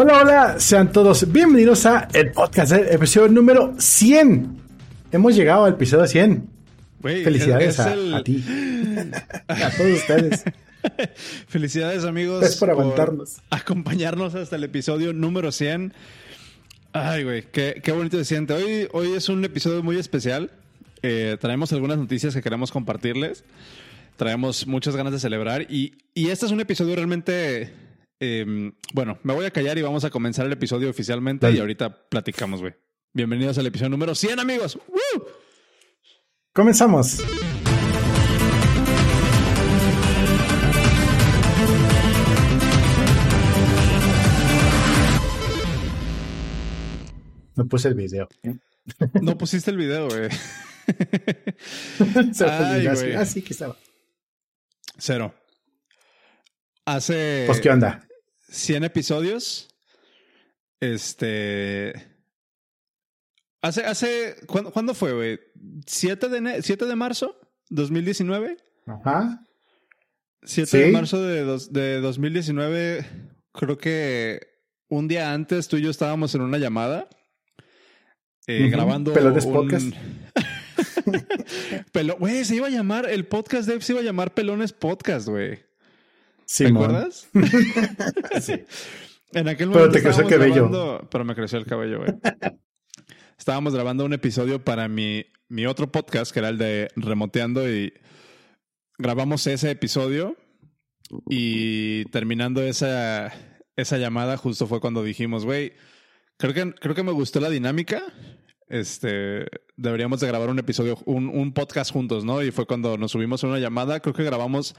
[0.00, 4.56] Hola, hola, sean todos bienvenidos a el podcast, el episodio número 100.
[5.10, 6.48] Hemos llegado al episodio 100.
[7.02, 8.44] Felicidades a, ti,
[9.48, 10.44] a todos ustedes.
[11.48, 12.38] Felicidades amigos.
[12.38, 13.38] Gracias por aguantarnos.
[13.50, 15.92] acompañarnos hasta el episodio número 100.
[16.92, 18.54] Ay, güey, qué, qué bonito se siente.
[18.54, 20.52] Hoy, hoy es un episodio muy especial.
[21.02, 23.42] Eh, traemos algunas noticias que queremos compartirles.
[24.16, 25.62] Traemos muchas ganas de celebrar.
[25.62, 27.87] Y, y este es un episodio realmente
[28.20, 32.08] Em, bueno, me voy a callar y vamos a comenzar el episodio oficialmente y ahorita
[32.08, 32.74] platicamos, güey.
[33.12, 34.78] Bienvenidos al episodio número 100, amigos.
[36.52, 37.18] Comenzamos.
[47.54, 48.28] No puse el video.
[49.20, 50.28] No pusiste el video, güey.
[53.16, 53.76] Así que estaba.
[54.96, 55.34] Cero.
[56.84, 57.44] Hace.
[57.46, 58.07] Pues, ¿qué onda?
[58.48, 59.68] 100 episodios.
[60.80, 61.92] Este.
[63.60, 65.40] Hace, hace, ¿cuándo, fue, güey?
[65.84, 67.40] ¿7 de, ¿7 de marzo?
[67.70, 68.56] ¿2019?
[68.86, 69.44] Ajá.
[70.44, 73.04] 7 de marzo de, de 2019.
[73.52, 74.40] Creo que
[74.88, 77.08] un día antes tú y yo estábamos en una llamada.
[78.46, 79.12] Eh, grabando.
[79.12, 79.86] Pelones Podcast.
[82.18, 83.08] Güey, se iba a llamar.
[83.10, 85.67] El podcast de se iba a llamar Pelones Podcast, güey.
[86.56, 87.28] ¿Te acuerdas?
[88.40, 88.64] sí.
[89.32, 89.90] En aquel momento.
[89.90, 91.08] Pero te creció el cabello.
[91.10, 92.12] pero me creció el cabello, güey.
[93.38, 97.92] estábamos grabando un episodio para mi, mi otro podcast, que era el de Remoteando, y
[98.96, 100.36] grabamos ese episodio.
[101.28, 103.32] Y terminando esa,
[103.76, 105.72] esa llamada, justo fue cuando dijimos, güey,
[106.36, 108.02] creo que, creo que me gustó la dinámica.
[108.68, 112.42] Este, deberíamos de grabar un episodio, un, un podcast juntos, ¿no?
[112.42, 114.00] Y fue cuando nos subimos a una llamada.
[114.00, 114.74] Creo que grabamos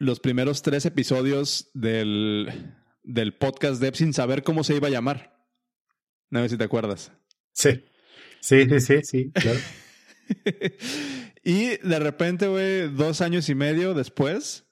[0.00, 2.50] los primeros tres episodios del,
[3.04, 5.46] del podcast Dev sin saber cómo se iba a llamar.
[6.30, 7.12] No sé si te acuerdas.
[7.52, 7.84] Sí.
[8.40, 9.60] Sí, sí, sí, sí, claro.
[11.44, 14.64] y de repente, güey, dos años y medio después,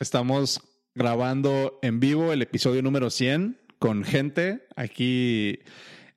[0.00, 0.60] estamos
[0.94, 5.60] grabando en vivo el episodio número 100 con gente aquí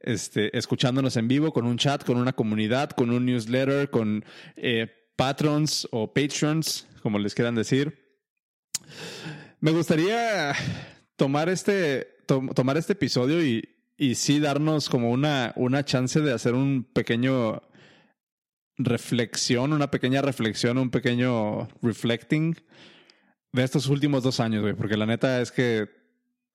[0.02, 4.26] este, escuchándonos en vivo, con un chat, con una comunidad, con un newsletter, con
[4.58, 8.07] eh, patrons o patrons, como les quieran decir.
[9.60, 10.54] Me gustaría
[11.16, 13.68] tomar este, tomar este episodio y,
[13.98, 17.62] y sí darnos como una, una chance de hacer un pequeño
[18.78, 22.56] reflexión, una pequeña reflexión, un pequeño reflecting
[23.52, 25.90] de estos últimos dos años, güey, porque la neta es que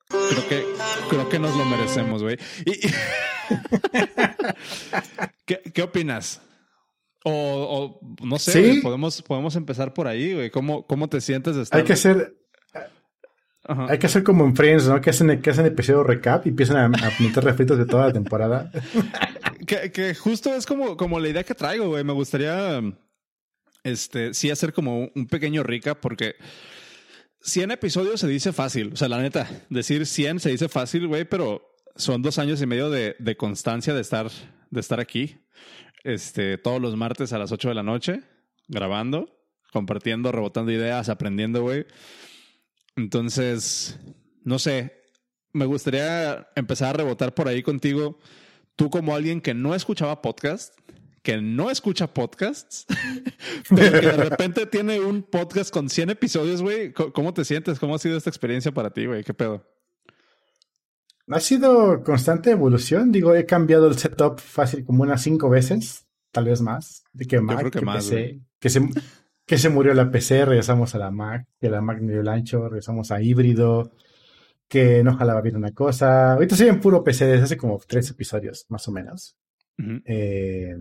[0.09, 0.65] creo que
[1.11, 2.39] creo que nos lo merecemos, güey.
[5.45, 6.41] ¿Qué, ¿Qué, opinas?
[7.25, 10.51] O, o no sé, podemos, podemos empezar por ahí, güey.
[10.51, 11.79] ¿Cómo, ¿Cómo te sientes de estar?
[11.79, 12.37] Hay que hacer.
[13.65, 15.01] Hay que hacer como en Friends, ¿no?
[15.01, 18.13] Que hacen, que hacen episodio recap y empiezan a, a meter refritos de toda la
[18.13, 18.73] temporada.
[19.67, 22.03] que, que, justo es como, como la idea que traigo, güey.
[22.03, 22.81] Me gustaría
[23.85, 26.35] este, sí hacer como un pequeño recap porque
[27.43, 28.91] 100 episodios se dice fácil.
[28.95, 31.63] O sea, la neta, decir 100 se dice fácil, güey, pero
[31.95, 34.29] son dos años y medio de, de constancia de estar,
[34.71, 35.39] de estar aquí
[36.05, 38.23] este, todos los martes a las 8 de la noche,
[38.69, 39.29] grabando,
[39.73, 41.87] compartiendo, rebotando ideas, aprendiendo, güey.
[42.97, 43.99] Entonces,
[44.45, 44.93] no sé,
[45.53, 48.19] me gustaría empezar a rebotar por ahí contigo.
[48.77, 50.75] Tú como alguien que no escuchaba podcast,
[51.23, 52.87] que no escucha podcasts,
[53.69, 56.93] pero que de repente tiene un podcast con 100 episodios, güey.
[56.93, 57.79] ¿Cómo te sientes?
[57.79, 59.23] ¿Cómo ha sido esta experiencia para ti, güey?
[59.23, 59.65] ¿Qué pedo?
[61.33, 63.13] Ha sido constante evolución.
[63.13, 67.05] Digo, he cambiado el setup fácil como unas cinco veces, tal vez más.
[67.13, 68.89] De que Mac, que, PC, que se,
[69.47, 72.29] que se murió la PC, regresamos a la Mac, que la Mac me dio el
[72.29, 73.93] ancho, regresamos a híbrido,
[74.69, 76.33] que no jalaba bien una cosa.
[76.35, 79.37] Ahorita estoy en puro PC desde hace como tres episodios, más o menos.
[80.05, 80.77] Eh,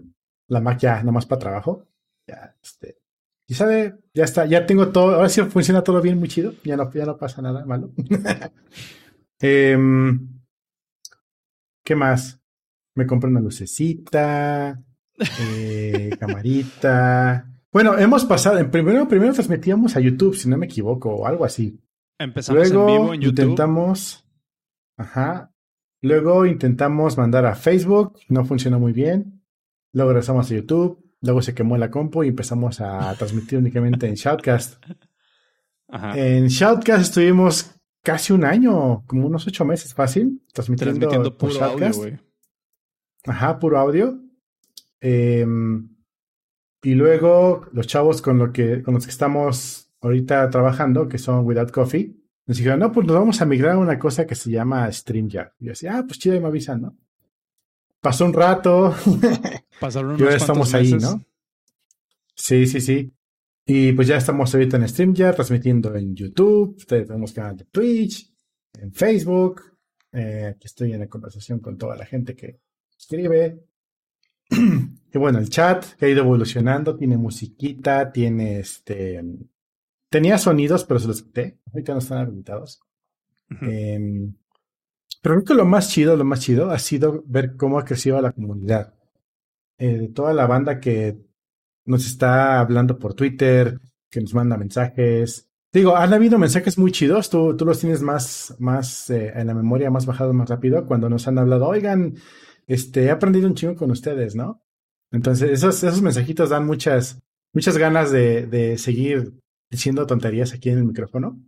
[0.47, 1.87] la Mac ya nomás para trabajo.
[2.27, 2.97] Ya, este.
[3.47, 6.53] Y sabe, ya está, ya tengo todo, ahora sí funciona todo bien, muy chido.
[6.63, 7.91] Ya no, ya no pasa nada malo.
[9.43, 10.40] Em,
[11.83, 12.39] ¿Qué más?
[12.95, 14.81] Me compré una lucecita,
[15.39, 17.47] eh, camarita.
[17.71, 21.45] Bueno, hemos pasado, en primero, primero transmitíamos a YouTube, si no me equivoco, o algo
[21.45, 21.79] así.
[22.19, 23.43] Empezamos Luego, en vivo en YouTube.
[23.43, 24.25] Intentamos,
[24.97, 25.51] ajá.
[26.01, 29.41] Luego intentamos mandar a Facebook, no funcionó muy bien.
[29.93, 34.15] Luego regresamos a YouTube, luego se quemó la compu y empezamos a transmitir únicamente en
[34.15, 34.83] Shoutcast.
[35.93, 36.17] Ajá.
[36.17, 41.91] En Shoutcast estuvimos casi un año, como unos ocho meses fácil, transmitiendo, transmitiendo puro audio,
[41.93, 42.19] güey.
[43.25, 44.19] Ajá, puro audio.
[44.99, 45.89] Em,
[46.83, 51.45] y luego los chavos con, lo que, con los que estamos ahorita trabajando, que son
[51.45, 52.15] Without Coffee,
[52.47, 55.51] nos dijeron, no, pues nos vamos a migrar a una cosa que se llama StreamYard.
[55.59, 56.97] Y yo decía, ah, pues chido, y me avisan, ¿no?
[58.01, 58.95] Pasó un rato.
[59.79, 61.23] Pasaron y ahora estamos ahí, ¿no?
[62.35, 63.13] Sí, sí, sí.
[63.73, 68.29] Y pues ya estamos ahorita en StreamYard, transmitiendo en YouTube, tenemos canal de Twitch,
[68.77, 69.61] en Facebook.
[70.11, 72.59] Eh, aquí estoy en la conversación con toda la gente que
[72.99, 73.63] escribe.
[74.49, 79.23] y bueno, el chat que ha ido evolucionando, tiene musiquita, tiene este...
[80.09, 81.61] Tenía sonidos, pero se los quité.
[81.71, 82.81] Ahorita no están habilitados.
[83.61, 84.35] Em,
[85.21, 88.19] pero creo que lo más chido, lo más chido ha sido ver cómo ha crecido
[88.19, 88.95] la comunidad.
[89.77, 91.30] Eh, de toda la banda que
[91.85, 93.79] nos está hablando por Twitter,
[94.09, 95.49] que nos manda mensajes.
[95.73, 99.53] Digo, han habido mensajes muy chidos, tú, tú los tienes más, más eh, en la
[99.53, 102.15] memoria, más bajado, más rápido, cuando nos han hablado, oigan,
[102.67, 104.61] este, he aprendido un chingo con ustedes, ¿no?
[105.11, 107.19] Entonces, esos, esos mensajitos dan muchas,
[107.53, 109.33] muchas ganas de, de seguir
[109.69, 111.39] diciendo tonterías aquí en el micrófono.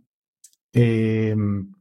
[0.72, 1.72] Em,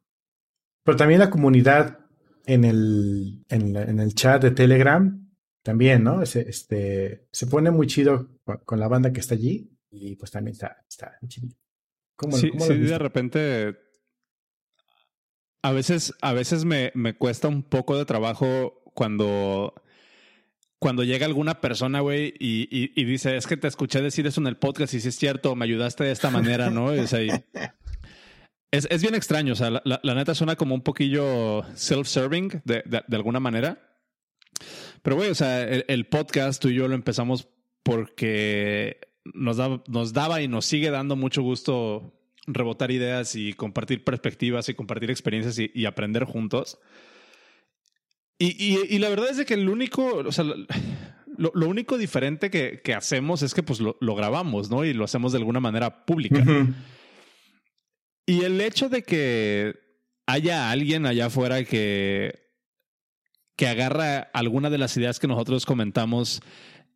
[0.84, 2.00] pero también la comunidad
[2.46, 5.23] en el, en, el chat de Telegram,
[5.64, 6.22] también, ¿no?
[6.22, 8.30] este, se pone muy chido
[8.66, 11.50] con, la banda que está allí y pues también está, está chido.
[12.32, 13.76] sí, sí de repente
[15.64, 19.74] a veces, a veces me, me, cuesta un poco de trabajo cuando,
[20.78, 24.48] cuando llega alguna persona, güey, y, y, dice, es que te escuché decir eso en
[24.48, 26.92] el podcast y si es cierto, me ayudaste de esta manera, ¿no?
[26.92, 27.30] Es, ahí,
[28.72, 32.84] es, es, bien extraño, o sea, la, la, neta suena como un poquillo self-serving de,
[32.86, 33.93] de, alguna manera.
[35.04, 37.48] Pero, güey, o sea, el, el, podcast tú y yo lo empezamos
[37.84, 39.58] porque nos,
[39.88, 45.12] nos daba y nos sigue dando mucho gusto rebotar ideas y compartir perspectivas y compartir
[45.12, 46.80] experiencias y aprender juntos.
[48.40, 52.94] Y, la verdad es de que el único, o sea, lo, único diferente que, que,
[52.94, 54.84] hacemos es que pues lo, grabamos, ¿no?
[54.84, 56.44] Y lo hacemos de alguna manera pública.
[58.26, 59.76] Y el hecho de que
[60.26, 62.43] haya alguien allá afuera que,
[63.56, 66.42] que agarra alguna de las ideas que nosotros comentamos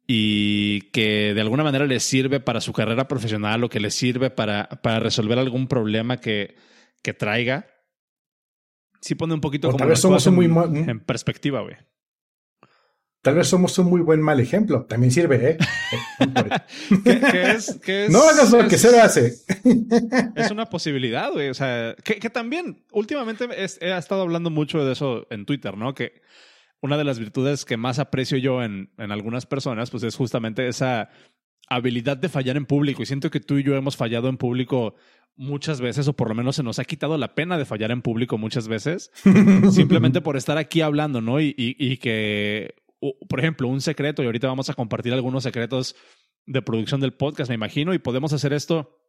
[0.08, 4.30] y que de alguna manera le sirve para su carrera profesional o que le sirve
[4.30, 6.56] para, para resolver algún problema que,
[7.04, 7.68] que traiga,
[9.02, 11.76] sí pone un poquito como tal vez somos un muy en perspectiva, güey.
[13.22, 14.86] Tal vez somos un muy buen mal ejemplo.
[14.86, 15.58] También sirve, ¿eh?
[17.04, 19.34] ¿Qué, es, es, no hagas lo que se lo hace.
[20.36, 21.50] es una posibilidad, güey.
[21.50, 25.94] O sea, que, que también últimamente he estado hablando mucho de eso en Twitter, ¿no?
[25.94, 26.22] Que
[26.80, 30.68] una de las virtudes que más aprecio yo en, en algunas personas, pues es justamente
[30.68, 31.10] esa
[31.70, 33.04] habilidad de fallar en público.
[33.04, 34.96] Y siento que tú y yo hemos fallado en público
[35.38, 38.02] muchas veces, o por lo menos se nos ha quitado la pena de fallar en
[38.02, 39.12] público muchas veces,
[39.72, 41.40] simplemente por estar aquí hablando, ¿no?
[41.40, 45.96] Y, y, que, por ejemplo, un secreto, y ahorita vamos a compartir algunos secretos
[46.46, 49.00] de producción del podcast, me imagino, y podemos hacer esto,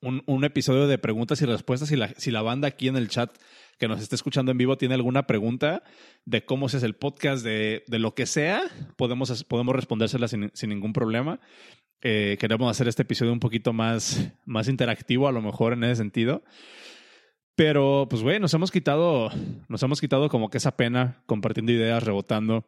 [0.00, 3.08] un, un episodio de preguntas y respuestas, si la, si la banda aquí en el
[3.08, 3.36] chat
[3.78, 5.82] que nos esté escuchando en vivo tiene alguna pregunta
[6.24, 8.62] de cómo se hace el podcast, de, de lo que sea,
[8.96, 11.40] podemos, podemos respondérsela sin, sin ningún problema.
[12.00, 15.96] Eh, queremos hacer este episodio un poquito más, más interactivo, a lo mejor en ese
[15.96, 16.42] sentido.
[17.54, 19.30] Pero, pues, güey, nos hemos quitado,
[19.68, 22.66] nos hemos quitado como que esa pena compartiendo ideas, rebotando.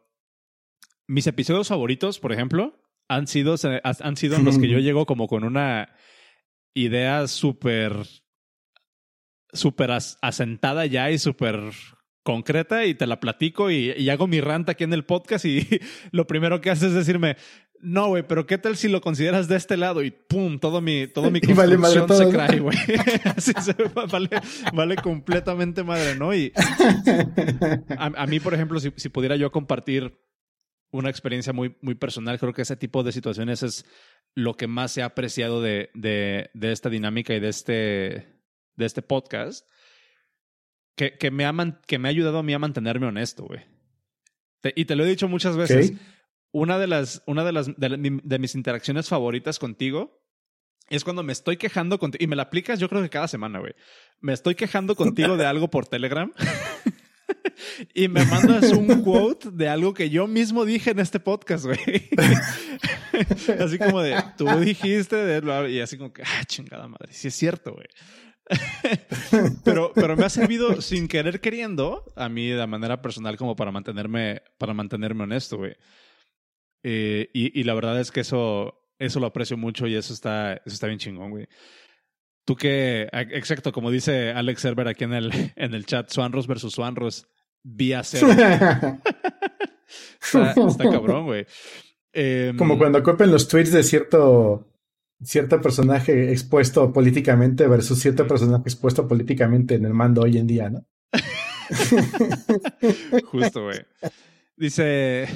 [1.07, 5.27] Mis episodios favoritos, por ejemplo, han sido, han sido en los que yo llego como
[5.27, 5.95] con una
[6.73, 7.95] idea súper,
[9.53, 11.71] súper asentada ya y súper
[12.23, 15.67] concreta y te la platico y, y, hago mi rant aquí en el podcast y
[16.11, 17.37] lo primero que haces es decirme,
[17.85, 20.01] no, güey, pero ¿qué tal si lo consideras de este lado?
[20.03, 22.77] Y pum, todo mi, todo mi construcción se cae, güey.
[23.37, 23.75] Así se
[24.11, 24.29] vale,
[24.73, 26.33] vale completamente madre, ¿no?
[26.33, 26.51] Y
[27.97, 30.19] a, mí, por ejemplo, si, si, pudiera yo compartir
[30.95, 33.85] una experiencia muy, muy personal, creo que ese tipo de situaciones es
[34.33, 37.73] lo que más he apreciado de, de, de esta dinámica y de este,
[38.75, 39.67] de este podcast.
[40.95, 41.53] Que, que, me ha,
[41.85, 43.59] que me ha ayudado a mí a mantenerme honesto, güey.
[44.75, 45.91] y te lo he dicho muchas veces
[46.55, 50.21] una de las, una de las, de, mis interacciones favoritas contigo
[50.89, 53.59] es cuando me estoy quejando contigo, y me la aplicas yo creo que cada semana,
[53.59, 53.73] güey.
[54.21, 56.31] Me estoy quejando contigo de algo por Telegram.
[57.93, 62.09] y me mandas un quote de algo que yo mismo dije en este podcast, güey.
[63.59, 67.35] así como de, tú dijiste, de, y así como que, ah, chingada madre, sí es
[67.35, 67.87] cierto, güey.
[69.63, 73.71] pero, pero me ha servido sin querer queriendo a mí de manera personal como para
[73.71, 75.75] mantenerme, para mantenerme honesto, güey.
[76.83, 80.53] Eh, y, y, la verdad es que eso, eso lo aprecio mucho y eso está,
[80.53, 81.47] eso está bien chingón, güey.
[82.45, 86.73] Tú que, exacto, como dice Alex Server aquí en el, en el chat, Swanros versus
[86.73, 87.27] Swanros,
[87.63, 88.27] vía cero.
[90.21, 91.45] está, está, cabrón, güey.
[92.13, 94.71] Em, como cuando copian los tweets de cierto
[95.23, 100.69] cierto personaje expuesto políticamente versus cierto personaje expuesto políticamente en el mando hoy en día,
[100.69, 100.85] ¿no?
[103.25, 103.79] Justo, güey.
[104.55, 105.27] Dice,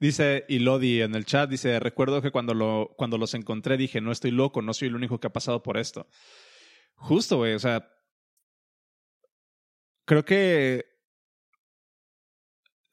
[0.00, 4.12] dice Ilodi en el chat, dice, recuerdo que cuando, lo, cuando los encontré dije, no
[4.12, 6.06] estoy loco, no soy el único que ha pasado por esto.
[6.98, 7.88] Justo, güey, o sea,
[10.04, 10.86] creo que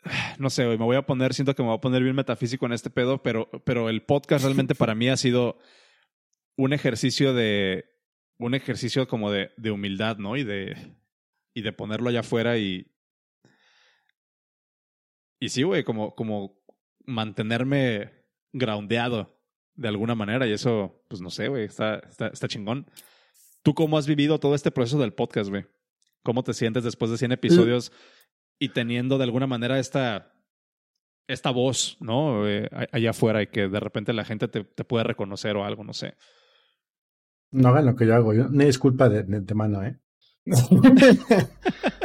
[0.39, 2.65] no sé, güey, me voy a poner, siento que me voy a poner bien metafísico
[2.65, 5.57] en este pedo, pero, pero el podcast realmente para mí ha sido
[6.55, 7.85] un ejercicio de,
[8.38, 10.38] un ejercicio como de, de humildad, ¿no?
[10.38, 10.95] Y de,
[11.53, 12.91] y de ponerlo allá afuera y,
[15.39, 16.59] y sí, güey, como, como
[17.05, 18.12] mantenerme
[18.53, 19.39] groundeado
[19.75, 22.89] de alguna manera y eso, pues no sé, güey, está, está, está chingón.
[23.65, 25.65] ¿Tú cómo has vivido todo este proceso del podcast, güey?
[26.22, 27.91] ¿Cómo te sientes después de 100 episodios
[28.60, 30.36] y teniendo de alguna manera esta,
[31.27, 32.48] esta voz, ¿no?
[32.48, 35.84] Eh, allá afuera y que de repente la gente te, te, puede reconocer o algo,
[35.84, 36.13] no sé.
[37.50, 39.24] No hagan lo que yo hago, yo, ni disculpa de,
[39.55, 40.00] mano, ¿eh?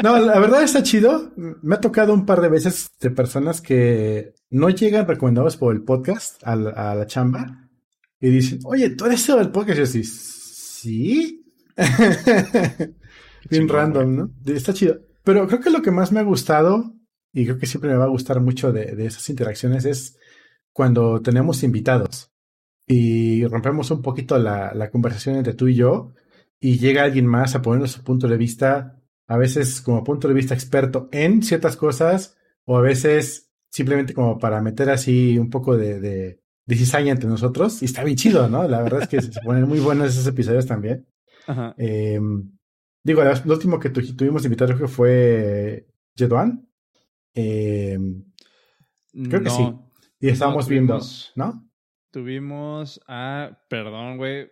[0.02, 1.30] no, la verdad está chido.
[1.36, 5.82] Me ha tocado un par de veces de personas que no llegan recomendados por el
[5.82, 7.68] podcast a la, a la chamba
[8.18, 9.94] y dicen, oye, ¿tú eres el podcast?
[9.94, 11.39] Y yo sí,
[13.50, 14.30] Bien random, ¿no?
[14.46, 15.00] Está chido.
[15.24, 16.94] Pero creo que lo que más me ha gustado,
[17.32, 20.18] y creo que siempre me va a gustar mucho de, de esas interacciones, es
[20.72, 22.32] cuando tenemos invitados
[22.86, 26.12] y rompemos un poquito la, la, conversación entre tú y yo
[26.58, 30.34] y llega alguien más a ponernos su punto de vista, a veces como punto de
[30.34, 35.76] vista experto en ciertas cosas o a veces simplemente como para meter así un poco
[35.76, 37.82] de, de, de cizaña entre nosotros.
[37.82, 38.66] Y está bien chido, ¿no?
[38.66, 41.06] La verdad es que se ponen muy buenos esos episodios también.
[41.50, 41.74] Ajá.
[41.78, 42.20] Eh,
[43.02, 46.68] Digo, el último que tuvimos invitado que fue Jeduan.
[47.34, 47.98] Eh,
[49.28, 49.74] creo que sí.
[50.20, 51.00] Y estábamos viendo,
[51.34, 51.70] ¿no?
[52.10, 53.58] Tuvimos a.
[53.68, 54.50] Perdón, güey.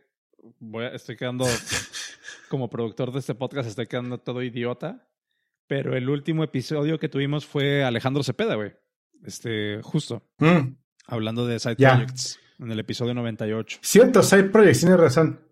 [0.61, 1.45] Voy estoy quedando.
[2.49, 5.07] como productor de este podcast, estoy quedando todo idiota.
[5.67, 8.73] Pero el último episodio que tuvimos fue Alejandro Cepeda, güey.
[9.23, 10.23] Este, justo.
[10.39, 10.77] Mm.
[11.07, 12.41] Hablando de Side Projects.
[12.59, 13.81] En el episodio 98.
[13.83, 15.48] Cierto, Side Projects, tienes razón.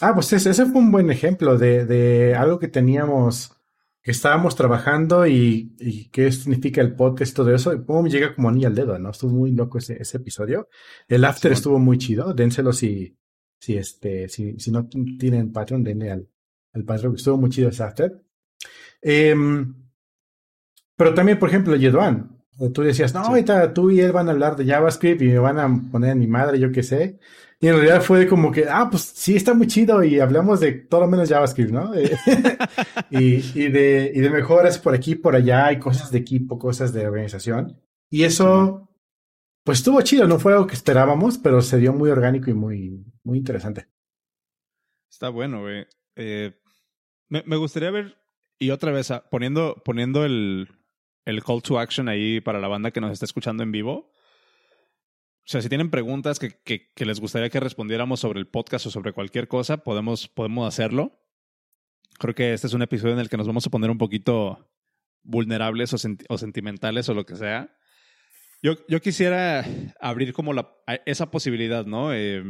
[0.00, 3.52] Ah, pues ese, ese fue un buen ejemplo de, de, algo que teníamos,
[4.02, 8.48] que estábamos trabajando y, y qué significa el podcast, todo eso, y pum, llega como
[8.48, 9.10] anillo al dedo, ¿no?
[9.10, 10.68] Estuvo muy loco ese, ese episodio.
[11.06, 13.16] El after estuvo muy chido, dénselo si,
[13.60, 16.28] si este, si, si no tienen Patreon, denle al,
[16.72, 18.22] al Patreon, estuvo muy chido ese after.
[19.00, 19.34] Eh,
[20.96, 22.41] pero también, por ejemplo, Yeduan,
[22.72, 25.58] tú decías, no, ahorita tú y él van a hablar de JavaScript y me van
[25.58, 27.18] a poner a mi madre, yo qué sé.
[27.60, 30.72] Y en realidad fue como que, ah, pues sí, está muy chido y hablamos de
[30.72, 31.92] todo menos JavaScript, ¿no?
[33.10, 36.92] y, y, de, y de mejoras por aquí, por allá, y cosas de equipo, cosas
[36.92, 37.80] de organización.
[38.10, 38.90] Y eso,
[39.64, 43.04] pues estuvo chido, no fue algo que esperábamos, pero se dio muy orgánico y muy,
[43.22, 43.86] muy interesante.
[45.08, 45.86] Está bueno, güey.
[46.16, 46.52] Eh,
[47.28, 48.18] me, me, gustaría ver,
[48.58, 50.68] y otra vez, ah, poniendo, poniendo el,
[51.24, 54.12] el call to action ahí para la banda que nos está escuchando en vivo
[55.44, 58.90] o sea, si tienen preguntas que, que, les gustaría que respondiéramos sobre el podcast o
[58.90, 61.20] sobre cualquier cosa, podemos, podemos hacerlo.
[62.18, 64.70] Creo que este es un episodio en el que nos vamos a poner un poquito
[65.24, 65.96] vulnerables o,
[66.28, 67.76] o sentimentales o lo que sea.
[68.62, 69.66] Yo, yo quisiera
[70.00, 70.76] abrir como la,
[71.06, 72.14] esa posibilidad, ¿no?
[72.14, 72.44] Eh,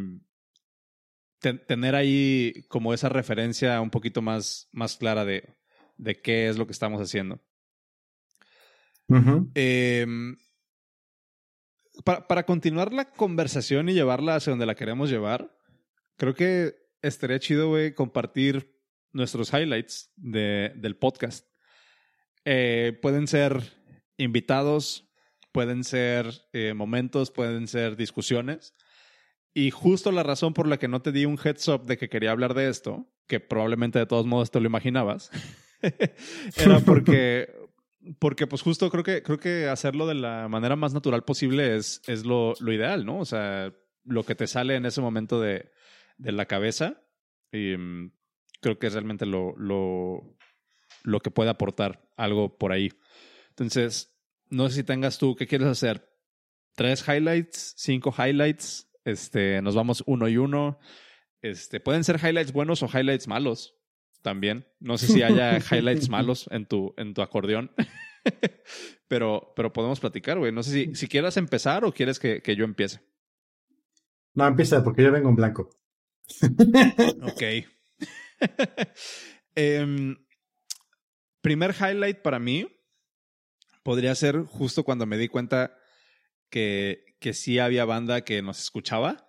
[1.67, 5.57] tener ahí como esa referencia un poquito más, más clara de,
[5.97, 7.41] de qué es lo que estamos haciendo.
[9.55, 10.07] Eh,
[12.05, 15.57] para, para continuar la conversación y llevarla hacia donde la queremos llevar,
[16.17, 18.73] creo que estaría chido, güey, compartir
[19.13, 21.47] nuestros highlights de, del podcast.
[22.45, 23.63] Eh, pueden ser
[24.17, 25.09] invitados,
[25.53, 28.75] pueden ser eh, momentos, pueden ser discusiones.
[29.55, 32.09] Y justo la razón por la que no te di un heads up de que
[32.09, 35.31] quería hablar de esto, que probablemente de todos modos te lo imaginabas,
[36.57, 37.53] era porque
[38.19, 42.03] porque pues justo creo que, creo que hacerlo de la manera más natural posible es,
[42.07, 43.19] es lo, lo ideal, ¿no?
[43.19, 43.73] O sea,
[44.05, 45.71] lo que te sale en ese momento de,
[46.19, 47.03] de la cabeza,
[47.53, 48.07] mm,
[48.61, 50.37] creo que es realmente lo, lo,
[51.05, 52.91] lo que puede aportar algo por ahí.
[53.51, 54.19] Entonces,
[54.51, 56.09] no sé si tengas tú, ¿qué quieres hacer?
[56.75, 57.75] ¿Tres highlights?
[57.77, 58.91] ¿Cinco highlights?
[59.05, 60.79] Este, nos vamos uno y uno.
[61.41, 63.82] Este, pueden ser highlights buenos o highlights malos
[64.23, 64.67] también.
[64.81, 67.71] No sé si haya highlights malos en tu, en tu acordeón.
[69.09, 70.53] pero, pero podemos platicar, güey.
[70.53, 73.01] No sé si, si quieras empezar o quieres que, que yo empiece.
[74.35, 75.69] No, empieza porque yo vengo en blanco.
[77.23, 77.43] ok.
[79.57, 80.17] eh,
[81.41, 82.67] primer highlight para mí
[83.83, 85.77] podría ser justo cuando me di cuenta
[86.49, 89.29] que, que sí había banda que nos escuchaba.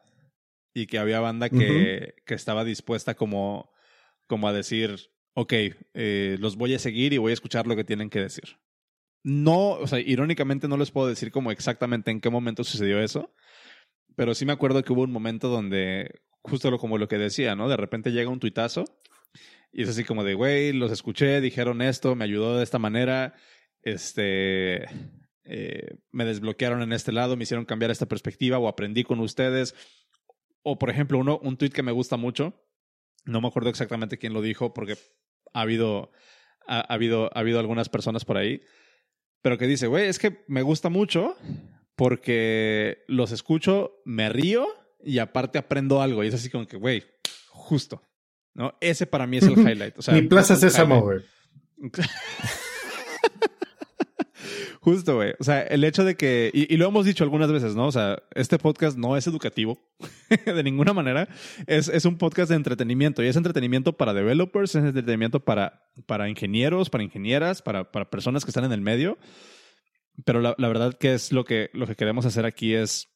[0.74, 3.73] y que había banda que, que estaba dispuesta como,
[4.34, 5.54] como a decir, ok,
[5.94, 8.58] eh, los voy a seguir y voy a escuchar lo que tienen que decir.
[9.24, 13.32] No, o sea, irónicamente no les puedo decir como exactamente en qué momento sucedió eso,
[14.16, 17.70] pero sí me acuerdo que hubo un momento donde, justo como lo que decía, ¿no?
[17.70, 18.86] De repente llega un tuitazo
[19.72, 23.36] y es así como de, güey, los escuché, dijeron esto, me ayudó de esta manera,
[23.84, 24.86] este,
[25.44, 29.76] eh, me desbloquearon en este lado, me hicieron cambiar esta perspectiva o aprendí con ustedes.
[30.64, 32.66] O, por ejemplo, uno, un tweet que me gusta mucho,
[33.26, 34.98] no me acuerdo exactamente quién lo dijo porque
[35.54, 36.12] ha habido,
[36.68, 38.62] ha, habido, ha habido algunas personas por ahí,
[39.42, 41.36] pero que dice, güey, es que me gusta mucho
[41.96, 44.68] porque los escucho, me río
[45.04, 46.24] y aparte aprendo algo.
[46.24, 47.04] Y es así como que, güey,
[47.50, 48.02] justo.
[48.54, 48.78] ¿no?
[48.82, 49.98] Ese para mí es el highlight.
[49.98, 51.20] O sea, Mi plaza Sésamo, güey.
[54.84, 55.34] Justo, güey.
[55.40, 57.88] O sea, el hecho de que, y, lo hemos dicho algunas veces, ¿no?
[57.88, 59.80] O sea, este podcast no es educativo
[60.46, 61.30] de ninguna manera.
[61.68, 66.28] Es, es, un podcast de entretenimiento y es entretenimiento para developers, es entretenimiento para, para
[66.28, 69.18] ingenieros, para ingenieras, para, para personas que están en el medio.
[70.26, 73.08] Pero la, la, verdad que es lo que, lo que queremos hacer aquí es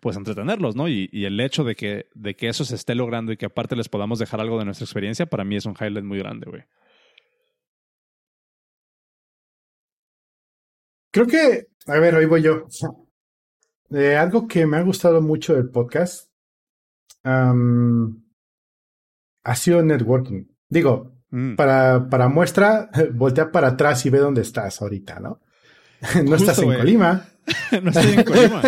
[0.00, 0.88] pues entretenerlos, ¿no?
[0.88, 3.76] Y, y, el hecho de que, de que eso se esté logrando y que aparte
[3.76, 6.64] les podamos dejar algo de nuestra experiencia, para mí es un highlight muy grande, güey.
[11.10, 12.66] Creo que, a ver, hoy voy yo.
[13.90, 16.30] Eh, algo que me ha gustado mucho del podcast
[17.24, 17.52] ha
[19.56, 20.44] sido networking.
[20.68, 21.56] Digo, mm.
[21.56, 25.40] para, para muestra, voltea para atrás y ve dónde estás ahorita, ¿no?
[26.24, 27.28] no estás en Colima.
[27.82, 28.62] no estoy en Colima.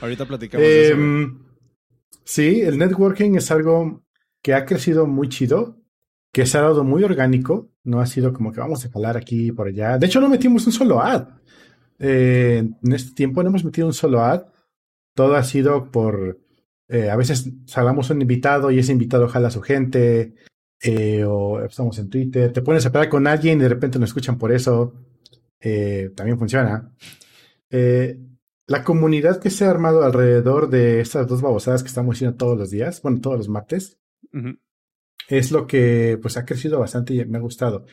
[0.00, 0.94] ahorita platicamos de eso.
[0.94, 1.42] Em,
[2.24, 4.04] sí, el networking es algo
[4.42, 5.80] que ha crecido muy chido
[6.32, 9.48] que se ha dado muy orgánico, no ha sido como que vamos a jalar aquí
[9.48, 9.98] y por allá.
[9.98, 11.28] De hecho, no metimos un solo ad.
[11.98, 14.46] Eh, en este tiempo no hemos metido un solo ad.
[15.14, 16.40] Todo ha sido por...
[16.88, 20.34] Eh, a veces salamos un invitado y ese invitado jala a su gente,
[20.82, 24.10] eh, o estamos en Twitter, te pones a hablar con alguien y de repente nos
[24.10, 24.94] escuchan por eso.
[26.14, 26.92] también funciona.
[28.66, 32.58] la comunidad que se ha armado alrededor de estas dos babosadas que estamos haciendo todos
[32.58, 33.98] los días, bueno, todos los martes,
[35.28, 37.86] es lo que pues ha crecido bastante y me ha gustado.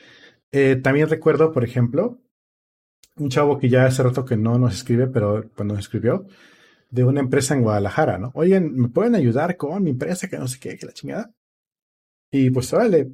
[0.52, 2.22] Eh, también recuerdo, por ejemplo,
[3.16, 6.26] un chavo que ya hace rato que no nos escribe, pero cuando nos escribió,
[6.90, 8.32] de una empresa en Guadalajara, ¿no?
[8.36, 10.28] Oigan, ¿me pueden ayudar con mi empresa?
[10.28, 11.34] Que no sé qué, que la chingada.
[12.32, 13.14] Y pues, vale.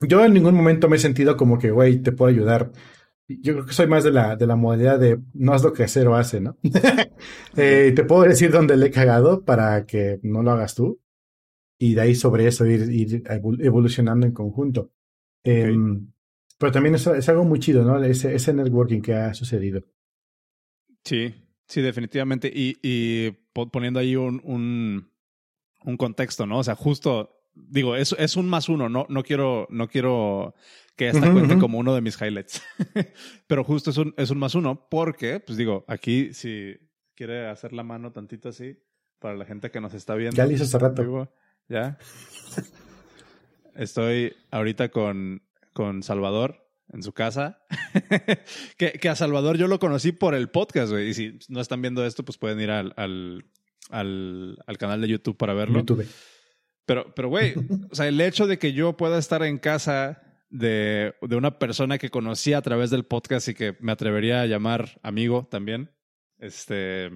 [0.00, 2.72] Yo en ningún momento me he sentido como que, güey, te puedo ayudar.
[3.28, 5.86] Yo creo que soy más de la, de la modalidad de no haz lo que
[5.88, 6.56] cero hace, ¿no?
[7.56, 11.00] eh, te puedo decir dónde le he cagado para que no lo hagas tú
[11.82, 14.92] y de ahí sobre eso ir, evolucionando en conjunto.
[15.42, 16.12] Em,
[16.58, 18.04] pero también es, algo muy chido, ¿no?
[18.04, 19.82] Ese, ese networking que ha sucedido.
[21.02, 21.34] Sí,
[21.66, 22.52] sí, definitivamente.
[22.54, 23.30] Y, y
[23.72, 25.10] poniendo ahí un, un,
[25.82, 26.58] un, contexto, ¿no?
[26.58, 30.54] O sea, justo, digo, es, es un más uno, no, no, quiero, no quiero
[30.96, 32.62] que esta cuente como uno de mis highlights.
[33.46, 36.76] pero justo es un, es un más uno porque, pues digo, aquí si
[37.14, 38.76] quiere hacer la mano tantito así,
[39.18, 40.36] para la gente que nos está viendo.
[40.36, 41.30] Ya lo hizo hace rato.
[41.70, 41.96] ¿Ya?
[43.76, 47.62] Estoy ahorita con, con Salvador en su casa.
[48.76, 51.10] que, que, a Salvador yo lo conocí por el podcast, güey.
[51.10, 53.44] Y si no están viendo esto, pues pueden ir al, al,
[53.90, 55.78] al, al canal de YouTube para verlo.
[55.78, 56.08] YouTube.
[56.86, 57.54] Pero, pero, güey,
[57.88, 61.98] o sea, el hecho de que yo pueda estar en casa de, de una persona
[61.98, 65.92] que conocí a través del podcast y que me atrevería a llamar amigo también,
[66.38, 67.12] este,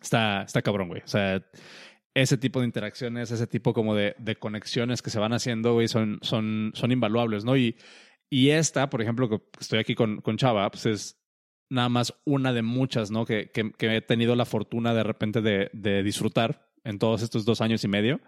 [0.00, 1.02] está, está cabrón, güey.
[1.04, 1.44] O sea,
[2.14, 5.88] ese tipo de interacciones, ese tipo como de, de conexiones que se van haciendo, güey,
[5.88, 7.56] son, son, son invaluables, ¿no?
[7.56, 7.76] Y,
[8.30, 11.20] y esta, por ejemplo, que estoy aquí con, con Chava, pues es
[11.68, 13.24] nada más una de muchas, ¿no?
[13.26, 17.60] Que, que, he tenido la fortuna de repente de, de, disfrutar en todos estos dos
[17.60, 18.20] años y medio.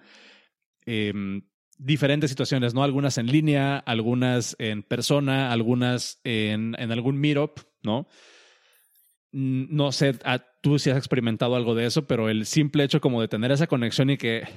[0.84, 1.42] Em,
[1.78, 2.82] diferentes situaciones, ¿no?
[2.82, 8.08] Algunas en línea, algunas en persona, algunas en, en algún meetup, ¿no?
[9.32, 10.14] No sé,
[10.66, 13.68] tú si has experimentado algo de eso, pero el simple hecho como de tener esa
[13.68, 14.48] conexión y que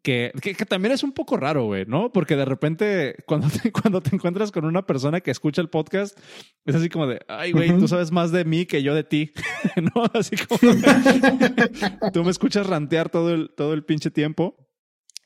[0.00, 2.12] que, que, también es un poco raro, güey, ¿no?
[2.12, 6.16] Porque de repente cuando te, cuando te encuentras con una persona que escucha el podcast,
[6.64, 9.32] es así como de, ay, güey, tú sabes más de mí que yo de ti,
[9.96, 10.04] ¿no?
[10.14, 10.60] Así como,
[12.12, 14.56] tú me escuchas rantear todo el, todo el pinche tiempo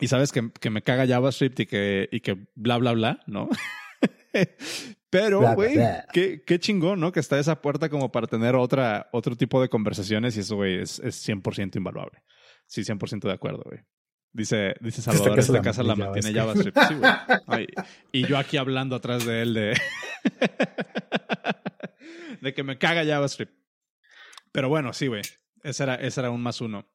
[0.00, 3.50] y sabes que, que me caga JavaScript y que, y que bla, bla, bla, ¿no?
[5.12, 5.78] Pero, güey,
[6.14, 7.12] qué, qué, chingón, ¿no?
[7.12, 10.80] Que está esa puerta como para tener otra, otro tipo de conversaciones y eso, güey,
[10.80, 12.22] es, es 100% invaluable.
[12.66, 13.80] Sí, 100% de acuerdo, güey.
[14.32, 16.78] Dice, dice Salvador, esta casa, la, mantiene JavaScript.
[16.88, 16.94] Sí,
[17.46, 17.66] güey.
[18.12, 19.78] y yo aquí hablando atrás de él de...
[22.40, 23.52] de que me caga JavaScript.
[24.50, 25.20] Pero bueno, sí, güey.
[25.62, 26.88] Ese era, ese era un más uno.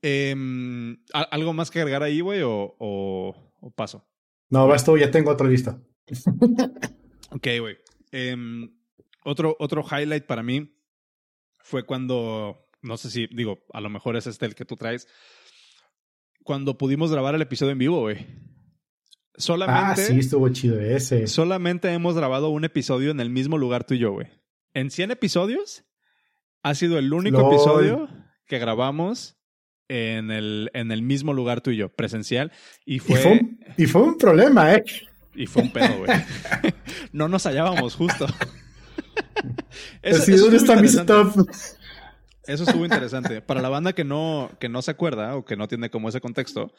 [0.00, 3.34] Em, ¿Algo más que agregar ahí, güey, o, o,
[3.76, 4.08] paso?
[4.48, 5.78] No, basta, ya tengo otro listo.
[7.32, 7.78] ok, güey.
[8.10, 8.70] Em,
[9.24, 10.74] otro, otro highlight para mí
[11.60, 15.08] fue cuando, no sé si, digo, a lo mejor es este el que tú traes,
[16.42, 18.26] cuando pudimos grabar el episodio en vivo, güey.
[19.36, 20.02] Solamente.
[20.02, 21.26] Ah, sí, estuvo chido ese.
[21.26, 24.28] Solamente hemos grabado un episodio en el mismo lugar tú y yo, güey.
[24.74, 25.84] En 100 episodios,
[26.62, 28.08] ha sido el único episodio
[28.46, 29.38] que grabamos
[29.88, 32.52] en el, en el mismo lugar tú y yo, presencial.
[32.84, 33.40] Y fue,
[33.76, 34.84] y fue, un, problema, ¿eh?
[35.34, 36.10] Y fue un pedo, güey.
[37.12, 38.26] no nos hallábamos justo.
[40.02, 41.48] eso, eso está mi stop?
[42.44, 43.40] Eso estuvo interesante.
[43.40, 46.20] Para la banda que no, que no se acuerda o que no tiene como ese
[46.20, 46.72] contexto,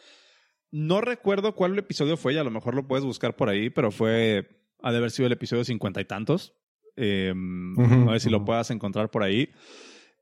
[0.71, 3.91] no recuerdo cuál episodio fue y a lo mejor lo puedes buscar por ahí, pero
[3.91, 6.53] fue, ha de haber sido el episodio cincuenta y tantos.
[6.95, 9.49] Eh, no sé si lo puedas encontrar por ahí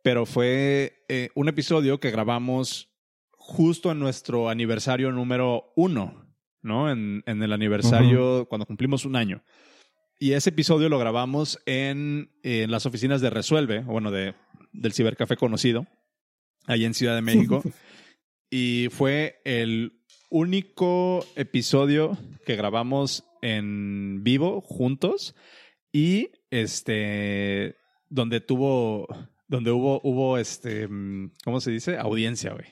[0.04, 2.90] pero fue eh, un episodio que grabamos
[3.32, 6.31] justo en nuestro aniversario número uno,
[6.62, 6.92] ¿no?
[6.92, 9.44] En, en el aniversario cuando cumplimos un año.
[10.20, 14.36] Y ese episodio lo grabamos en, en las oficinas de Resuelve, bueno, de,
[14.72, 15.88] del cibercafé conocido,
[16.68, 17.64] ahí en Ciudad de México.
[18.52, 25.36] y fue el único episodio que grabamos en vivo juntos
[25.92, 27.76] y este
[28.10, 29.08] donde tuvo
[29.52, 30.88] donde hubo, hubo este,
[31.44, 31.98] ¿cómo se dice?
[31.98, 32.68] Audiencia, güey.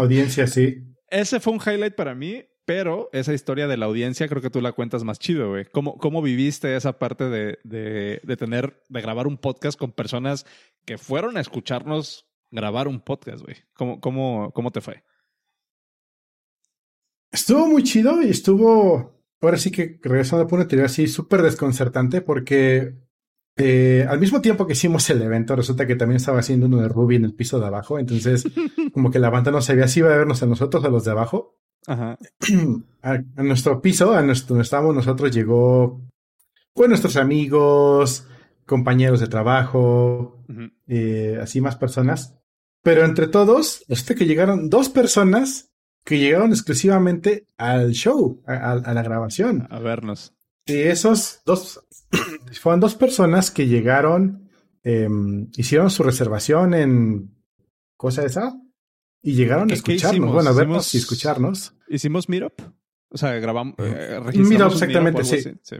[0.00, 0.78] Audiencia, sí.
[1.10, 4.60] Ese fue un highlight para mí, pero esa historia de la audiencia creo que tú
[4.60, 5.64] la cuentas más chido, güey.
[5.72, 10.44] ¿Cómo, ¿Cómo viviste esa parte de, de, de tener, de grabar un podcast con personas
[10.84, 13.56] que fueron a escucharnos grabar un podcast, güey?
[13.72, 15.02] ¿Cómo, cómo, ¿Cómo te fue?
[17.32, 22.20] Estuvo muy chido y estuvo, ahora sí que regresando a una teoría así, súper desconcertante
[22.20, 22.98] porque
[23.56, 26.88] eh, al mismo tiempo que hicimos el evento, resulta que también estaba haciendo uno de
[26.88, 27.98] Ruby en el piso de abajo.
[27.98, 28.44] Entonces,
[28.92, 31.06] como que la banda no sabía si iba a vernos a nosotros o a los
[31.06, 31.58] de abajo.
[31.86, 32.18] Ajá.
[33.00, 36.02] A, nuestro piso, a nuestro, donde estábamos nosotros, llegó
[36.74, 38.26] pues nuestros amigos,
[38.66, 40.44] compañeros de trabajo,
[40.86, 42.34] eh, así más personas.
[42.82, 45.70] Pero entre todos, resulta que llegaron dos personas
[46.04, 49.66] que llegaron exclusivamente al show, a la grabación.
[49.70, 50.34] A vernos.
[50.68, 51.80] Y esos dos
[52.60, 54.50] fueron dos personas que llegaron,
[54.82, 57.34] em, hicieron su reservación en
[57.96, 58.54] cosa esa
[59.22, 61.74] y llegaron a escucharnos, bueno, a vernos y escucharnos.
[61.88, 62.60] ¿Hicimos Meetup?
[63.10, 63.74] O sea, grabamos.
[63.78, 65.40] Eh, meetup, exactamente, sí.
[65.62, 65.76] sí.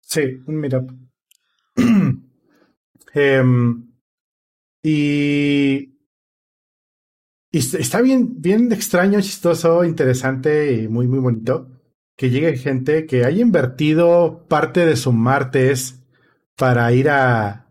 [0.00, 0.22] sí.
[0.46, 0.90] un Meetup.
[3.14, 3.90] Em,
[4.82, 5.98] y,
[7.50, 11.78] y está bien, bien extraño, chistoso, interesante y muy, muy bonito
[12.18, 16.02] que llegue gente que haya invertido parte de su martes
[16.56, 17.67] para ir a,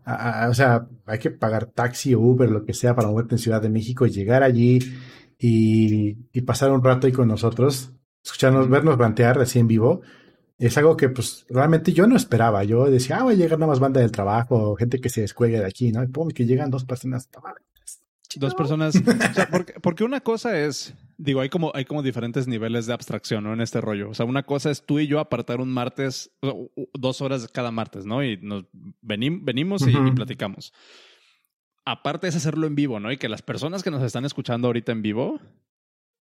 [0.48, 3.60] o sea, hay que pagar taxi o Uber, lo que sea, para moverte en Ciudad
[3.60, 4.78] de México y llegar allí
[5.38, 7.92] y, pasar un rato ahí con nosotros,
[8.24, 10.00] escucharnos, vernos plantear así en vivo.
[10.58, 12.64] Es algo que, pues, realmente yo no esperaba.
[12.64, 15.60] Yo decía, ah, va a llegar nada más banda del trabajo, gente que se descuelgue
[15.60, 16.02] de aquí, ¿no?
[16.02, 17.28] Y pum, que llegan dos personas.
[18.36, 18.96] Dos personas.
[18.96, 22.92] o sea, porque, porque una cosa es Digo, hay como, hay como diferentes niveles de
[22.92, 23.52] abstracción, ¿no?
[23.52, 24.10] En este rollo.
[24.10, 26.30] O sea, una cosa es tú y yo apartar un martes,
[26.94, 28.22] dos horas cada martes, ¿no?
[28.22, 28.66] Y nos
[29.02, 30.72] venimos y, platicamos.
[31.84, 33.10] Aparte es hacerlo en vivo, ¿no?
[33.10, 35.40] Y que las personas que nos están escuchando ahorita en vivo,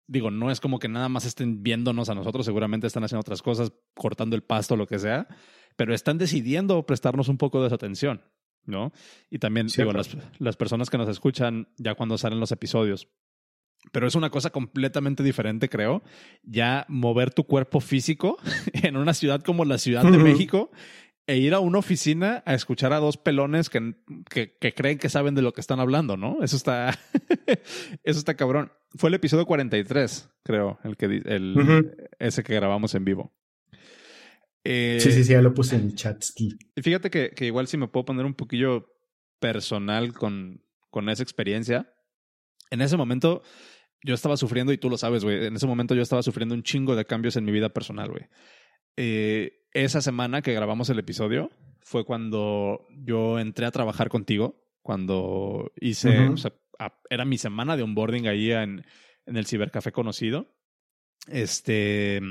[0.08, 3.44] digo, no es como que nada más estén viéndonos a nosotros, seguramente están haciendo otras
[3.44, 5.28] cosas, cortando el pasto, lo que sea,
[5.76, 8.24] pero están decidiendo prestarnos un poco de su atención,
[8.66, 8.94] ¿no?
[9.30, 13.10] Y también, digo, las, las personas que nos escuchan ya cuando salen los episodios,
[13.92, 16.04] pero es una cosa completamente diferente, creo.
[16.44, 18.38] Ya mover tu cuerpo físico
[18.74, 20.72] en una ciudad como la Ciudad de México
[21.28, 23.96] e ir a una oficina a escuchar a dos pelones que,
[24.30, 26.42] que, creen que saben de lo que están hablando, ¿no?
[26.42, 26.98] Eso está,
[28.04, 28.72] eso está cabrón.
[28.96, 33.34] Fue el episodio 43, creo, el que, el, ese que grabamos en vivo.
[34.64, 36.24] sí, sí, sí, ya lo puse en chat.
[36.38, 38.88] Y fíjate que, que, igual si me puedo poner un poquillo
[39.40, 41.94] personal con, con esa experiencia.
[42.70, 43.42] En ese momento
[44.04, 46.64] yo estaba sufriendo, y tú lo sabes, güey, en ese momento yo estaba sufriendo un
[46.64, 48.26] chingo de cambios en mi vida personal, güey.
[48.96, 51.52] Eh, esa semana que grabamos el episodio
[51.82, 56.54] fue cuando yo entré a trabajar contigo, cuando hice, o sea,
[57.10, 58.86] era mi semana de onboarding ahí en,
[59.26, 60.56] en el cibercafé conocido.
[61.28, 62.22] Este,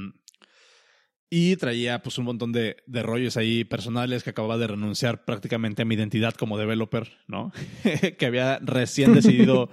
[1.29, 5.83] y traía pues un montón de, de, rollos ahí personales que acababa de renunciar prácticamente
[5.83, 7.53] a mi identidad como developer, ¿no?
[8.19, 9.69] que había recién decidido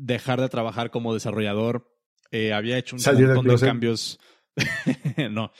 [0.00, 1.96] dejar de trabajar como desarrollador.
[2.30, 4.18] Eh, había hecho un montón de cambios.
[5.30, 5.52] no.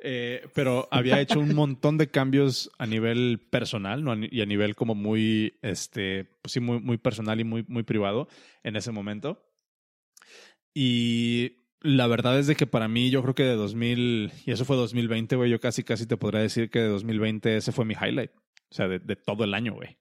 [0.00, 4.14] Eh, pero había hecho un montón de cambios a nivel personal ¿no?
[4.16, 8.28] y a nivel como muy, este, pues sí, muy, muy personal y muy, muy privado
[8.62, 9.44] en ese momento.
[10.72, 14.64] Y la verdad es de que para mí, yo creo que de 2000, y eso
[14.64, 17.94] fue 2020, güey, yo casi, casi te podría decir que de 2020 ese fue mi
[17.94, 18.30] highlight.
[18.70, 19.98] O sea, de, todo el año, güey.